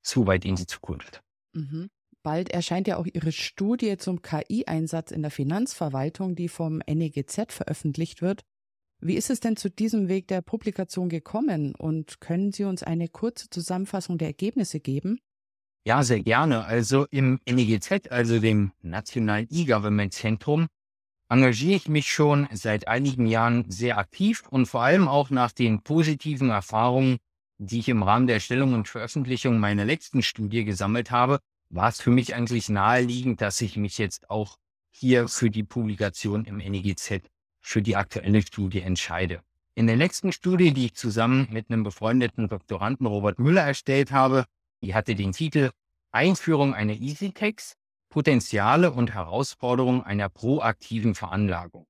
zu 0.02 0.28
weit 0.28 0.46
in 0.46 0.56
die 0.56 0.68
Zukunft. 0.68 1.22
Mhm. 1.54 1.90
Bald 2.24 2.50
erscheint 2.50 2.88
ja 2.88 2.98
auch 2.98 3.06
Ihre 3.06 3.32
Studie 3.32 3.98
zum 3.98 4.22
KI-Einsatz 4.22 5.12
in 5.12 5.22
der 5.22 5.32
Finanzverwaltung, 5.32 6.36
die 6.36 6.48
vom 6.48 6.82
NEGZ 6.88 7.54
veröffentlicht 7.54 8.22
wird. 8.22 8.42
Wie 9.08 9.18
ist 9.18 9.30
es 9.30 9.40
denn 9.40 9.56
zu 9.56 9.70
diesem 9.70 10.08
Weg 10.08 10.30
der 10.30 10.42
Publikation 10.42 11.10
gekommen 11.10 11.76
und 11.76 12.22
können 12.22 12.52
Sie 12.52 12.64
uns 12.64 12.82
eine 12.82 13.08
kurze 13.08 13.52
Zusammenfassung 13.52 14.18
der 14.18 14.30
Ergebnisse 14.30 14.80
geben? 14.80 15.20
Ja, 15.86 16.02
sehr 16.02 16.24
gerne. 16.24 16.66
Also 16.66 17.06
im 17.12 17.40
NEGZ, 17.48 18.10
also 18.10 18.40
dem 18.40 18.72
Nationalen 18.82 19.48
E-Government 19.52 20.12
Zentrum, 20.12 20.66
engagiere 21.30 21.76
ich 21.76 21.88
mich 21.88 22.12
schon 22.12 22.48
seit 22.52 22.88
einigen 22.88 23.28
Jahren 23.28 23.70
sehr 23.70 24.00
aktiv 24.00 24.42
und 24.50 24.66
vor 24.66 24.82
allem 24.82 25.08
auch 25.08 25.30
nach 25.30 25.52
den 25.52 25.84
positiven 25.84 26.50
Erfahrungen, 26.50 27.20
die 27.60 27.78
ich 27.78 27.90
im 27.90 28.02
Rahmen 28.02 28.26
der 28.26 28.38
Erstellung 28.38 28.74
und 28.74 28.88
Veröffentlichung 28.88 29.60
meiner 29.60 29.86
letzten 29.86 30.24
Studie 30.24 30.66
gesammelt 30.66 31.12
habe, 31.12 31.38
war 31.70 31.90
es 31.90 32.02
für 32.02 32.10
mich 32.10 32.34
eigentlich 32.34 32.70
naheliegend, 32.70 33.40
dass 33.40 33.62
ich 33.62 33.78
mich 33.78 34.00
jetzt 34.00 34.32
auch 34.32 34.58
hier 34.90 35.28
für 35.28 35.52
die 35.52 35.64
Publikation 35.64 36.46
im 36.46 36.58
NEGZ 36.58 37.22
für 37.66 37.82
die 37.82 37.96
aktuelle 37.96 38.44
Studie 38.44 38.82
entscheide. 38.82 39.42
In 39.74 39.88
der 39.88 39.96
letzten 39.96 40.32
Studie, 40.32 40.72
die 40.72 40.86
ich 40.86 40.94
zusammen 40.94 41.48
mit 41.52 41.70
einem 41.70 41.84
befreundeten 41.84 42.48
Doktoranden 42.48 43.08
Robert 43.08 43.40
Müller 43.40 43.64
erstellt 43.64 44.12
habe, 44.12 44.46
die 44.82 44.94
hatte 44.94 45.16
den 45.16 45.32
Titel 45.32 45.72
Einführung 46.12 46.76
einer 46.76 46.94
EasyTex, 46.94 47.76
Potenziale 48.10 48.92
und 48.92 49.14
Herausforderungen 49.14 50.04
einer 50.04 50.30
proaktiven 50.30 51.16
Veranlagung. 51.16 51.88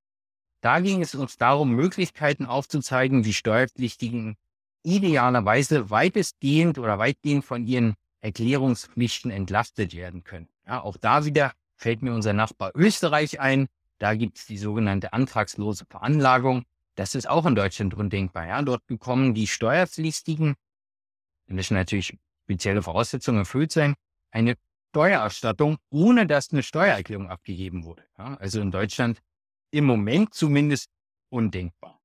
Da 0.62 0.80
ging 0.80 1.02
es 1.02 1.14
uns 1.14 1.38
darum, 1.38 1.76
Möglichkeiten 1.76 2.46
aufzuzeigen, 2.46 3.26
wie 3.26 3.34
Steuerpflichtigen 3.34 4.38
idealerweise 4.82 5.90
weitestgehend 5.90 6.80
oder 6.80 6.98
weitgehend 6.98 7.44
von 7.44 7.68
ihren 7.68 7.96
Erklärungspflichten 8.22 9.30
entlastet 9.30 9.94
werden 9.94 10.24
können. 10.24 10.48
Ja, 10.66 10.82
auch 10.82 10.98
da 10.98 11.26
wieder 11.26 11.52
fällt 11.76 12.02
mir 12.02 12.14
unser 12.14 12.34
Nachbar 12.34 12.72
Österreich 12.76 13.40
ein. 13.40 13.68
Da 14.00 14.16
gibt 14.16 14.38
es 14.38 14.46
die 14.46 14.58
sogenannte 14.58 15.14
antragslose 15.14 15.86
Veranlagung. 15.86 16.66
Das 16.96 17.16
ist 17.16 17.28
auch 17.30 17.46
in 17.46 17.56
Deutschland 17.56 17.94
undenkbar. 17.94 18.48
Ja, 18.48 18.62
dort 18.62 18.86
bekommen 18.88 19.34
die 19.34 19.48
Steuerpflichtigen, 19.48 20.56
und 21.48 21.58
das 21.58 21.72
natürlich 21.72 22.18
spezielle 22.44 22.82
Voraussetzungen 22.82 23.40
erfüllt 23.40 23.72
sein, 23.72 23.96
eine 24.32 24.56
Steuererstattung, 24.90 25.78
ohne 25.90 26.26
dass 26.26 26.52
eine 26.52 26.64
Steuererklärung 26.64 27.30
abgegeben 27.30 27.84
wurde. 27.84 28.04
Ja, 28.18 28.36
also 28.36 28.62
in 28.62 28.72
Deutschland 28.72 29.22
im 29.72 29.86
Moment 29.86 30.34
zumindest 30.34 30.90
undenkbar. 31.30 32.02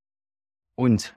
Und 0.74 1.16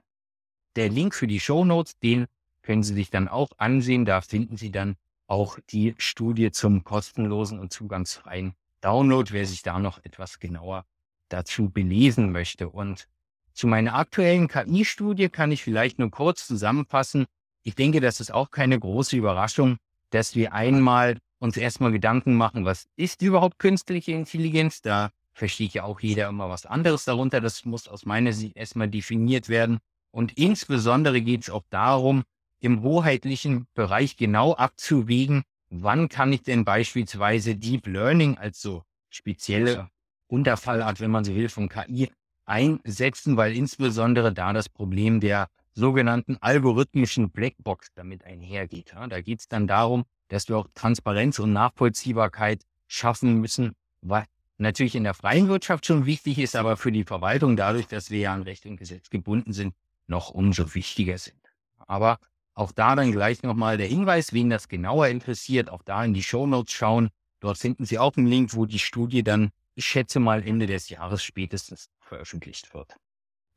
der 0.76 0.88
Link 0.88 1.14
für 1.14 1.26
die 1.26 1.40
Show 1.40 1.64
Notes, 1.64 1.98
den 1.98 2.26
können 2.62 2.82
Sie 2.82 2.94
sich 2.94 3.10
dann 3.10 3.28
auch 3.28 3.50
ansehen. 3.56 4.04
Da 4.04 4.20
finden 4.20 4.56
Sie 4.56 4.70
dann 4.70 4.96
auch 5.26 5.58
die 5.70 5.94
Studie 5.98 6.50
zum 6.50 6.84
kostenlosen 6.84 7.58
und 7.58 7.72
zugangsfreien 7.72 8.54
Download, 8.84 9.32
wer 9.32 9.46
sich 9.46 9.62
da 9.62 9.78
noch 9.78 9.98
etwas 10.04 10.38
genauer 10.38 10.84
dazu 11.28 11.70
belesen 11.70 12.32
möchte. 12.32 12.68
Und 12.68 13.08
zu 13.52 13.66
meiner 13.66 13.94
aktuellen 13.94 14.48
KI-Studie 14.48 15.28
kann 15.28 15.52
ich 15.52 15.62
vielleicht 15.62 15.98
nur 15.98 16.10
kurz 16.10 16.46
zusammenfassen, 16.46 17.26
ich 17.62 17.74
denke, 17.74 18.00
das 18.00 18.20
ist 18.20 18.32
auch 18.32 18.50
keine 18.50 18.78
große 18.78 19.16
Überraschung, 19.16 19.78
dass 20.10 20.34
wir 20.34 20.52
einmal 20.52 21.18
uns 21.38 21.56
erstmal 21.56 21.92
Gedanken 21.92 22.34
machen, 22.34 22.66
was 22.66 22.86
ist 22.96 23.22
überhaupt 23.22 23.58
künstliche 23.58 24.12
Intelligenz? 24.12 24.82
Da 24.82 25.10
versteht 25.32 25.72
ja 25.72 25.84
auch 25.84 26.00
jeder 26.00 26.28
immer 26.28 26.50
was 26.50 26.66
anderes 26.66 27.04
darunter. 27.04 27.40
Das 27.40 27.64
muss 27.64 27.88
aus 27.88 28.04
meiner 28.04 28.32
Sicht 28.32 28.56
erstmal 28.56 28.88
definiert 28.88 29.48
werden. 29.48 29.78
Und 30.10 30.36
insbesondere 30.36 31.20
geht 31.22 31.42
es 31.42 31.50
auch 31.50 31.64
darum, 31.70 32.22
im 32.60 32.82
hoheitlichen 32.82 33.66
Bereich 33.74 34.16
genau 34.16 34.54
abzuwägen, 34.54 35.42
wann 35.82 36.08
kann 36.08 36.32
ich 36.32 36.42
denn 36.42 36.64
beispielsweise 36.64 37.56
Deep 37.56 37.86
Learning 37.86 38.38
als 38.38 38.60
so 38.60 38.84
spezielle 39.10 39.88
Unterfallart, 40.26 41.00
wenn 41.00 41.10
man 41.10 41.24
so 41.24 41.34
will, 41.34 41.48
von 41.48 41.68
KI 41.68 42.10
einsetzen, 42.44 43.36
weil 43.36 43.56
insbesondere 43.56 44.32
da 44.32 44.52
das 44.52 44.68
Problem 44.68 45.20
der 45.20 45.48
sogenannten 45.72 46.36
algorithmischen 46.40 47.30
Blackbox 47.30 47.88
damit 47.94 48.24
einhergeht. 48.24 48.92
Ja, 48.94 49.06
da 49.06 49.20
geht 49.20 49.40
es 49.40 49.48
dann 49.48 49.66
darum, 49.66 50.04
dass 50.28 50.48
wir 50.48 50.58
auch 50.58 50.68
Transparenz 50.74 51.38
und 51.38 51.52
Nachvollziehbarkeit 51.52 52.62
schaffen 52.86 53.40
müssen, 53.40 53.72
was 54.02 54.24
natürlich 54.58 54.94
in 54.94 55.04
der 55.04 55.14
freien 55.14 55.48
Wirtschaft 55.48 55.86
schon 55.86 56.06
wichtig 56.06 56.38
ist, 56.38 56.54
aber 56.54 56.76
für 56.76 56.92
die 56.92 57.04
Verwaltung 57.04 57.56
dadurch, 57.56 57.86
dass 57.86 58.10
wir 58.10 58.20
ja 58.20 58.34
an 58.34 58.42
Recht 58.42 58.66
und 58.66 58.76
Gesetz 58.76 59.10
gebunden 59.10 59.52
sind, 59.52 59.74
noch 60.06 60.30
umso 60.30 60.74
wichtiger 60.74 61.18
sind. 61.18 61.40
Aber 61.86 62.18
auch 62.54 62.72
da 62.72 62.94
dann 62.94 63.12
gleich 63.12 63.42
nochmal 63.42 63.76
der 63.76 63.86
Hinweis, 63.86 64.32
wen 64.32 64.50
das 64.50 64.68
genauer 64.68 65.08
interessiert, 65.08 65.70
auch 65.70 65.82
da 65.82 66.04
in 66.04 66.14
die 66.14 66.22
Show 66.22 66.46
Notes 66.46 66.72
schauen. 66.72 67.10
Dort 67.40 67.58
finden 67.58 67.84
Sie 67.84 67.98
auch 67.98 68.16
einen 68.16 68.26
Link, 68.26 68.54
wo 68.54 68.64
die 68.64 68.78
Studie 68.78 69.22
dann, 69.22 69.50
ich 69.74 69.84
schätze 69.84 70.20
mal, 70.20 70.46
Ende 70.46 70.66
des 70.66 70.88
Jahres 70.88 71.22
spätestens 71.22 71.90
veröffentlicht 72.00 72.72
wird. 72.72 72.96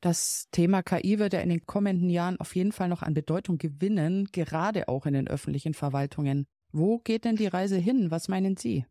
Das 0.02 0.48
Thema 0.52 0.84
KI 0.84 1.20
wird 1.20 1.34
ja 1.34 1.40
in 1.40 1.50
den 1.50 1.66
kommenden 1.66 2.10
Jahren 2.10 2.40
auf 2.40 2.56
jeden 2.56 2.72
Fall 2.72 2.88
noch 2.88 3.02
an 3.02 3.14
Bedeutung 3.14 3.58
gewinnen, 3.58 4.30
gerade 4.32 4.88
auch 4.88 5.06
in 5.06 5.14
den 5.14 5.28
öffentlichen 5.28 5.74
Verwaltungen. 5.74 6.46
Wo 6.72 7.00
geht 7.00 7.26
denn 7.26 7.36
die 7.36 7.48
Reise 7.48 7.78
hin? 7.78 8.12
Was 8.12 8.28
meinen 8.28 8.58
Sie? 8.58 8.86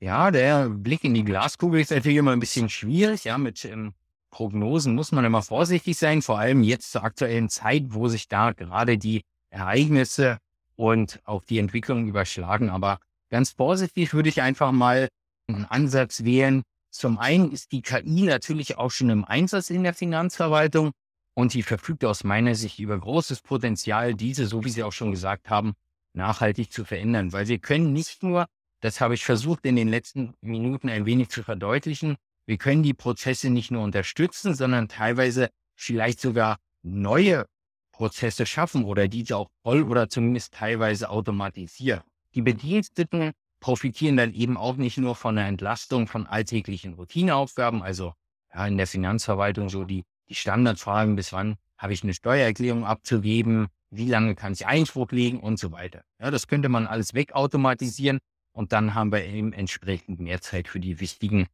Ja, 0.00 0.30
der 0.30 0.68
Blick 0.68 1.04
in 1.04 1.14
die 1.14 1.24
Glaskugel 1.24 1.80
ist 1.80 1.90
natürlich 1.90 2.18
immer 2.18 2.32
ein 2.32 2.40
bisschen 2.40 2.68
schwierig. 2.68 3.24
Ja, 3.24 3.38
mit 3.38 3.64
ähm, 3.64 3.94
Prognosen 4.34 4.96
muss 4.96 5.12
man 5.12 5.24
immer 5.24 5.42
vorsichtig 5.42 5.96
sein, 5.96 6.20
vor 6.20 6.40
allem 6.40 6.64
jetzt 6.64 6.90
zur 6.90 7.04
aktuellen 7.04 7.48
Zeit, 7.48 7.84
wo 7.90 8.08
sich 8.08 8.26
da 8.26 8.50
gerade 8.50 8.98
die 8.98 9.22
Ereignisse 9.50 10.38
und 10.74 11.20
auch 11.24 11.44
die 11.44 11.60
Entwicklung 11.60 12.08
überschlagen. 12.08 12.68
Aber 12.68 12.98
ganz 13.30 13.52
vorsichtig 13.52 14.12
würde 14.12 14.28
ich 14.28 14.42
einfach 14.42 14.72
mal 14.72 15.08
einen 15.46 15.66
Ansatz 15.66 16.24
wählen, 16.24 16.64
zum 16.90 17.18
einen 17.18 17.52
ist 17.52 17.70
die 17.70 17.82
KI 17.82 18.22
natürlich 18.22 18.76
auch 18.76 18.90
schon 18.90 19.10
im 19.10 19.24
Einsatz 19.24 19.70
in 19.70 19.84
der 19.84 19.94
Finanzverwaltung 19.94 20.90
und 21.34 21.52
sie 21.52 21.62
verfügt 21.62 22.04
aus 22.04 22.24
meiner 22.24 22.56
Sicht 22.56 22.80
über 22.80 22.98
großes 22.98 23.40
Potenzial, 23.40 24.14
diese, 24.14 24.46
so 24.46 24.64
wie 24.64 24.70
Sie 24.70 24.82
auch 24.82 24.92
schon 24.92 25.12
gesagt 25.12 25.48
haben, 25.48 25.74
nachhaltig 26.12 26.72
zu 26.72 26.84
verändern. 26.84 27.32
Weil 27.32 27.46
wir 27.46 27.58
können 27.58 27.92
nicht 27.92 28.22
nur, 28.22 28.46
das 28.80 29.00
habe 29.00 29.14
ich 29.14 29.24
versucht 29.24 29.64
in 29.64 29.76
den 29.76 29.88
letzten 29.88 30.34
Minuten 30.40 30.88
ein 30.88 31.06
wenig 31.06 31.30
zu 31.30 31.42
verdeutlichen, 31.44 32.16
wir 32.46 32.58
können 32.58 32.82
die 32.82 32.94
Prozesse 32.94 33.50
nicht 33.50 33.70
nur 33.70 33.82
unterstützen, 33.82 34.54
sondern 34.54 34.88
teilweise 34.88 35.50
vielleicht 35.74 36.20
sogar 36.20 36.58
neue 36.82 37.46
Prozesse 37.92 38.44
schaffen 38.44 38.84
oder 38.84 39.08
diese 39.08 39.36
auch 39.36 39.48
voll 39.62 39.82
oder 39.82 40.08
zumindest 40.08 40.54
teilweise 40.54 41.10
automatisieren. 41.10 42.02
Die 42.34 42.42
Bediensteten 42.42 43.32
profitieren 43.60 44.16
dann 44.16 44.34
eben 44.34 44.56
auch 44.56 44.76
nicht 44.76 44.98
nur 44.98 45.14
von 45.14 45.36
der 45.36 45.46
Entlastung 45.46 46.06
von 46.06 46.26
alltäglichen 46.26 46.94
Routineaufgaben, 46.94 47.82
also 47.82 48.12
ja, 48.52 48.66
in 48.66 48.76
der 48.76 48.86
Finanzverwaltung 48.86 49.68
so 49.68 49.84
die, 49.84 50.04
die 50.28 50.34
Standardfragen, 50.34 51.16
bis 51.16 51.32
wann 51.32 51.56
habe 51.78 51.92
ich 51.92 52.02
eine 52.02 52.14
Steuererklärung 52.14 52.84
abzugeben, 52.84 53.68
wie 53.90 54.08
lange 54.08 54.34
kann 54.34 54.52
ich 54.52 54.66
Einspruch 54.66 55.10
legen 55.12 55.40
und 55.40 55.58
so 55.58 55.72
weiter. 55.72 56.02
Ja, 56.20 56.30
das 56.30 56.48
könnte 56.48 56.68
man 56.68 56.86
alles 56.86 57.14
wegautomatisieren 57.14 58.18
und 58.52 58.72
dann 58.72 58.94
haben 58.94 59.12
wir 59.12 59.24
eben 59.24 59.52
entsprechend 59.52 60.20
mehr 60.20 60.40
Zeit 60.40 60.68
für 60.68 60.80
die 60.80 61.00
wichtigen 61.00 61.46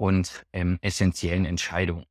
und 0.00 0.46
ähm, 0.54 0.78
essentiellen 0.80 1.44
Entscheidungen. 1.44 2.06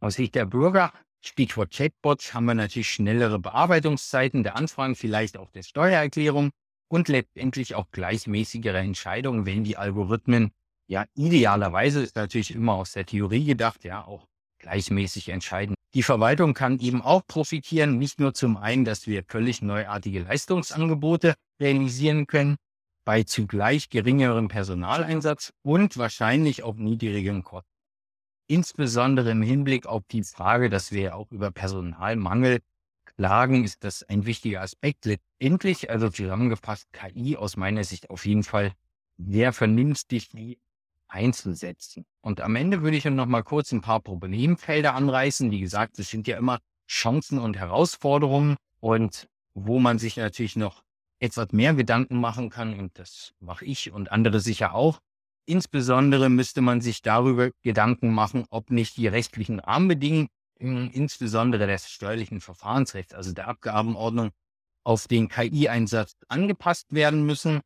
Aus 0.00 0.14
Sicht 0.14 0.34
der 0.34 0.46
Bürger, 0.46 0.94
Stichwort 1.20 1.74
Chatbots, 1.74 2.32
haben 2.32 2.46
wir 2.46 2.54
natürlich 2.54 2.88
schnellere 2.88 3.38
Bearbeitungszeiten 3.38 4.42
der 4.42 4.56
Anfragen, 4.56 4.94
vielleicht 4.94 5.36
auch 5.36 5.50
der 5.50 5.62
Steuererklärung 5.62 6.52
und 6.88 7.08
letztendlich 7.08 7.74
auch 7.74 7.90
gleichmäßigere 7.90 8.78
Entscheidungen, 8.78 9.44
wenn 9.44 9.62
die 9.62 9.76
Algorithmen 9.76 10.52
ja 10.86 11.04
idealerweise 11.14 12.00
ist 12.00 12.16
natürlich 12.16 12.54
immer 12.54 12.76
aus 12.76 12.92
der 12.92 13.04
Theorie 13.04 13.44
gedacht, 13.44 13.84
ja 13.84 14.06
auch 14.06 14.26
gleichmäßig 14.58 15.28
entscheiden. 15.28 15.74
Die 15.92 16.02
Verwaltung 16.02 16.54
kann 16.54 16.78
eben 16.80 17.02
auch 17.02 17.26
profitieren, 17.26 17.98
nicht 17.98 18.20
nur 18.20 18.32
zum 18.32 18.56
einen, 18.56 18.86
dass 18.86 19.06
wir 19.06 19.22
völlig 19.22 19.60
neuartige 19.60 20.20
Leistungsangebote 20.20 21.34
realisieren 21.60 22.26
können, 22.26 22.56
bei 23.04 23.22
zugleich 23.22 23.90
geringerem 23.90 24.48
Personaleinsatz 24.48 25.52
und 25.62 25.96
wahrscheinlich 25.96 26.62
auch 26.62 26.76
niedrigeren 26.76 27.42
Kosten. 27.42 27.68
Insbesondere 28.46 29.30
im 29.30 29.42
Hinblick 29.42 29.86
auf 29.86 30.02
die 30.10 30.22
Frage, 30.22 30.68
dass 30.68 30.92
wir 30.92 31.16
auch 31.16 31.30
über 31.30 31.50
Personalmangel 31.50 32.60
Lagen 33.16 33.64
ist 33.64 33.84
das 33.84 34.02
ein 34.02 34.26
wichtiger 34.26 34.60
Aspekt. 34.60 35.04
Letztendlich, 35.04 35.88
also 35.88 36.08
zusammengefasst, 36.08 36.92
KI 36.92 37.36
aus 37.36 37.56
meiner 37.56 37.84
Sicht 37.84 38.10
auf 38.10 38.26
jeden 38.26 38.42
Fall 38.42 38.72
sehr 39.16 39.52
vernünftig 39.52 40.30
einzusetzen. 41.06 42.04
Und 42.22 42.40
am 42.40 42.56
Ende 42.56 42.82
würde 42.82 42.96
ich 42.96 43.04
noch 43.04 43.26
mal 43.26 43.44
kurz 43.44 43.70
ein 43.70 43.82
paar 43.82 44.00
Problemfelder 44.00 44.94
anreißen. 44.94 45.50
Wie 45.52 45.60
gesagt, 45.60 45.98
es 45.98 46.08
sind 46.08 46.26
ja 46.26 46.36
immer 46.36 46.58
Chancen 46.88 47.38
und 47.38 47.56
Herausforderungen 47.56 48.56
und 48.80 49.28
wo 49.54 49.78
man 49.78 49.98
sich 49.98 50.16
natürlich 50.16 50.56
noch 50.56 50.82
etwas 51.24 51.52
mehr 51.52 51.74
Gedanken 51.74 52.20
machen 52.20 52.50
kann, 52.50 52.78
und 52.78 52.98
das 52.98 53.32
mache 53.40 53.64
ich 53.64 53.92
und 53.92 54.12
andere 54.12 54.40
sicher 54.40 54.74
auch, 54.74 55.00
Insbesondere 55.46 56.30
müsste 56.30 56.62
man 56.62 56.80
sich 56.80 57.02
darüber 57.02 57.50
Gedanken 57.62 58.12
machen, 58.12 58.46
ob 58.48 58.70
nicht 58.70 58.96
die 58.96 59.08
rechtlichen 59.08 59.60
Rahmenbedingungen, 59.60 60.30
insbesondere 60.58 61.66
des 61.66 61.90
steuerlichen 61.90 62.40
Verfahrensrechts, 62.40 63.12
also 63.12 63.32
der 63.32 63.48
Abgabenordnung, 63.48 64.30
auf 64.84 65.06
den 65.06 65.28
KI-Einsatz 65.28 66.16
angepasst 66.28 66.86
werden 66.94 67.26
müssen. 67.26 67.60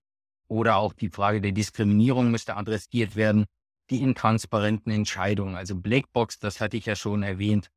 Oder 0.48 0.76
auch 0.76 0.92
die 0.92 1.10
Frage 1.10 1.40
der 1.40 1.52
Diskriminierung 1.52 2.30
müsste 2.30 2.56
adressiert 2.56 3.14
werden. 3.14 3.44
Die 3.90 4.02
intransparenten 4.02 4.92
Entscheidungen, 4.92 5.54
also 5.54 5.76
Blackbox, 5.76 6.38
das 6.40 6.60
hatte 6.60 6.76
ich 6.76 6.86
ja 6.86 6.96
schon 6.96 7.22
erwähnt, 7.22 7.70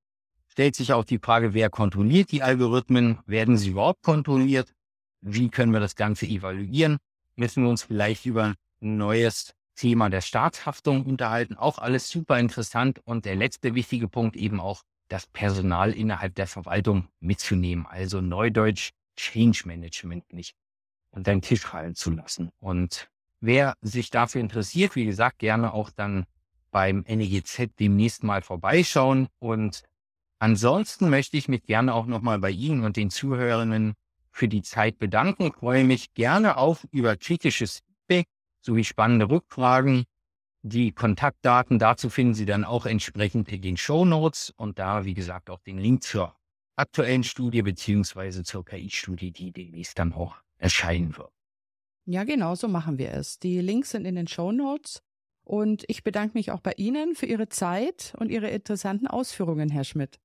stellt 0.48 0.76
sich 0.76 0.94
auch 0.94 1.06
die 1.06 1.20
Frage, 1.20 1.54
wer 1.54 1.70
kontrolliert 1.70 2.32
die 2.32 2.44
Algorithmen? 2.44 3.20
Werden 3.26 3.58
sie 3.58 3.70
überhaupt 3.70 4.02
kontrolliert? 4.02 4.74
Wie 5.22 5.50
können 5.50 5.72
wir 5.72 5.80
das 5.80 5.96
Ganze 5.96 6.26
evaluieren? 6.26 6.98
Müssen 7.36 7.64
wir 7.64 7.70
uns 7.70 7.84
vielleicht 7.84 8.26
über 8.26 8.56
ein 8.82 8.98
neues 8.98 9.54
Thema 9.76 10.10
der 10.10 10.22
Staatshaftung 10.22 11.06
unterhalten? 11.06 11.56
Auch 11.56 11.78
alles 11.78 12.10
super 12.10 12.40
interessant. 12.40 13.00
Und 13.06 13.26
der 13.26 13.36
letzte 13.36 13.76
wichtige 13.76 14.08
Punkt 14.08 14.36
eben 14.36 14.60
auch, 14.60 14.84
das 15.08 15.28
Personal 15.28 15.92
innerhalb 15.92 16.36
der 16.36 16.48
Verwaltung 16.48 17.08
mitzunehmen. 17.20 17.86
Also 17.86 18.22
Neudeutsch 18.22 18.92
Change 19.18 19.64
Management 19.66 20.32
nicht 20.32 20.56
unter 21.12 21.32
den 21.32 21.42
Tisch 21.42 21.62
fallen 21.62 21.96
zu 21.96 22.12
lassen. 22.12 22.50
Und 22.60 23.10
wer 23.42 23.76
sich 23.82 24.10
dafür 24.10 24.40
interessiert, 24.40 24.96
wie 24.96 25.06
gesagt, 25.06 25.40
gerne 25.40 25.74
auch 25.74 25.90
dann 25.90 26.26
beim 26.72 27.04
NEGZ 27.08 27.72
demnächst 27.78 28.24
mal 28.24 28.42
vorbeischauen 28.42 29.28
und 29.40 29.84
Ansonsten 30.42 31.12
möchte 31.12 31.38
ich 31.38 31.48
mich 31.48 31.62
gerne 31.66 31.94
auch 31.94 32.08
nochmal 32.08 32.40
bei 32.40 32.50
Ihnen 32.50 32.84
und 32.84 32.98
den 32.98 33.12
Zuhörenden 33.12 33.94
für 34.32 34.48
die 34.48 34.62
Zeit 34.62 34.98
bedanken. 34.98 35.48
Ich 35.48 35.56
freue 35.56 35.84
mich 35.84 36.14
gerne 36.14 36.58
auf 36.58 36.88
über 36.92 37.16
kritisches 37.18 37.80
Feedback 37.80 38.28
sowie 38.62 38.84
spannende 38.84 39.30
Rückfragen. 39.30 40.06
Die 40.64 40.92
Kontaktdaten 40.92 41.80
dazu 41.80 42.10
finden 42.10 42.34
Sie 42.34 42.46
dann 42.46 42.64
auch 42.64 42.86
entsprechend 42.86 43.52
in 43.52 43.62
den 43.62 43.78
Show 43.78 44.06
Notes 44.06 44.52
und 44.56 44.80
da, 44.80 45.06
wie 45.06 45.16
gesagt, 45.16 45.50
auch 45.50 45.60
den 45.60 45.80
Link 45.80 46.04
zur 46.04 46.36
aktuellen 46.76 47.24
Studie 47.24 47.62
beziehungsweise 47.64 48.44
zur 48.44 48.64
KI-Studie, 48.64 49.32
die 49.32 49.52
demnächst 49.52 49.98
dann 49.98 50.14
auch 50.14 50.36
erscheinen 50.58 51.18
wird. 51.18 51.32
Ja, 52.06 52.24
genau 52.24 52.56
so 52.56 52.68
machen 52.68 52.98
wir 52.98 53.12
es. 53.12 53.40
Die 53.40 53.60
Links 53.60 53.92
sind 53.92 54.06
in 54.06 54.16
den 54.16 54.28
Show 54.28 54.52
Notes. 54.52 55.02
Und 55.44 55.84
ich 55.88 56.04
bedanke 56.04 56.38
mich 56.38 56.52
auch 56.52 56.60
bei 56.60 56.74
Ihnen 56.78 57.16
für 57.16 57.26
Ihre 57.26 57.50
Zeit 57.50 58.14
und 58.18 58.30
Ihre 58.30 58.50
interessanten 58.50 59.08
Ausführungen, 59.08 59.70
Herr 59.70 59.84
Schmidt. 59.84 60.20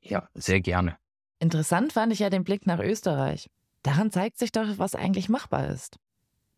Ja, 0.00 0.28
sehr 0.34 0.60
gerne. 0.60 0.98
Interessant 1.38 1.92
fand 1.92 2.12
ich 2.12 2.20
ja 2.20 2.30
den 2.30 2.44
Blick 2.44 2.66
nach 2.66 2.80
Österreich. 2.80 3.50
Daran 3.82 4.10
zeigt 4.10 4.38
sich 4.38 4.52
doch, 4.52 4.78
was 4.78 4.94
eigentlich 4.94 5.28
machbar 5.28 5.68
ist. 5.68 5.98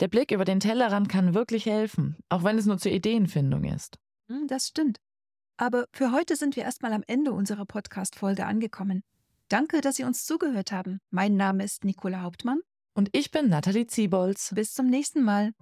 Der 0.00 0.08
Blick 0.08 0.30
über 0.30 0.44
den 0.44 0.60
Tellerrand 0.60 1.08
kann 1.08 1.34
wirklich 1.34 1.66
helfen, 1.66 2.16
auch 2.28 2.44
wenn 2.44 2.56
es 2.56 2.66
nur 2.66 2.78
zur 2.78 2.92
Ideenfindung 2.92 3.64
ist. 3.64 3.98
Hm, 4.28 4.46
das 4.46 4.68
stimmt. 4.68 4.98
Aber 5.56 5.86
für 5.92 6.12
heute 6.12 6.36
sind 6.36 6.54
wir 6.54 6.62
erstmal 6.62 6.92
am 6.92 7.02
Ende 7.08 7.32
unserer 7.32 7.64
Podcast-Folge 7.64 8.46
angekommen. 8.46 9.02
Danke, 9.48 9.80
dass 9.80 9.96
Sie 9.96 10.04
uns 10.04 10.24
zugehört 10.24 10.70
haben. 10.70 11.00
Mein 11.10 11.36
Name 11.36 11.64
ist 11.64 11.84
Nicola 11.84 12.22
Hauptmann. 12.22 12.60
Und 12.94 13.08
ich 13.12 13.30
bin 13.32 13.48
Nathalie 13.48 13.86
Ziebolz. 13.86 14.52
Bis 14.54 14.72
zum 14.72 14.86
nächsten 14.86 15.24
Mal. 15.24 15.52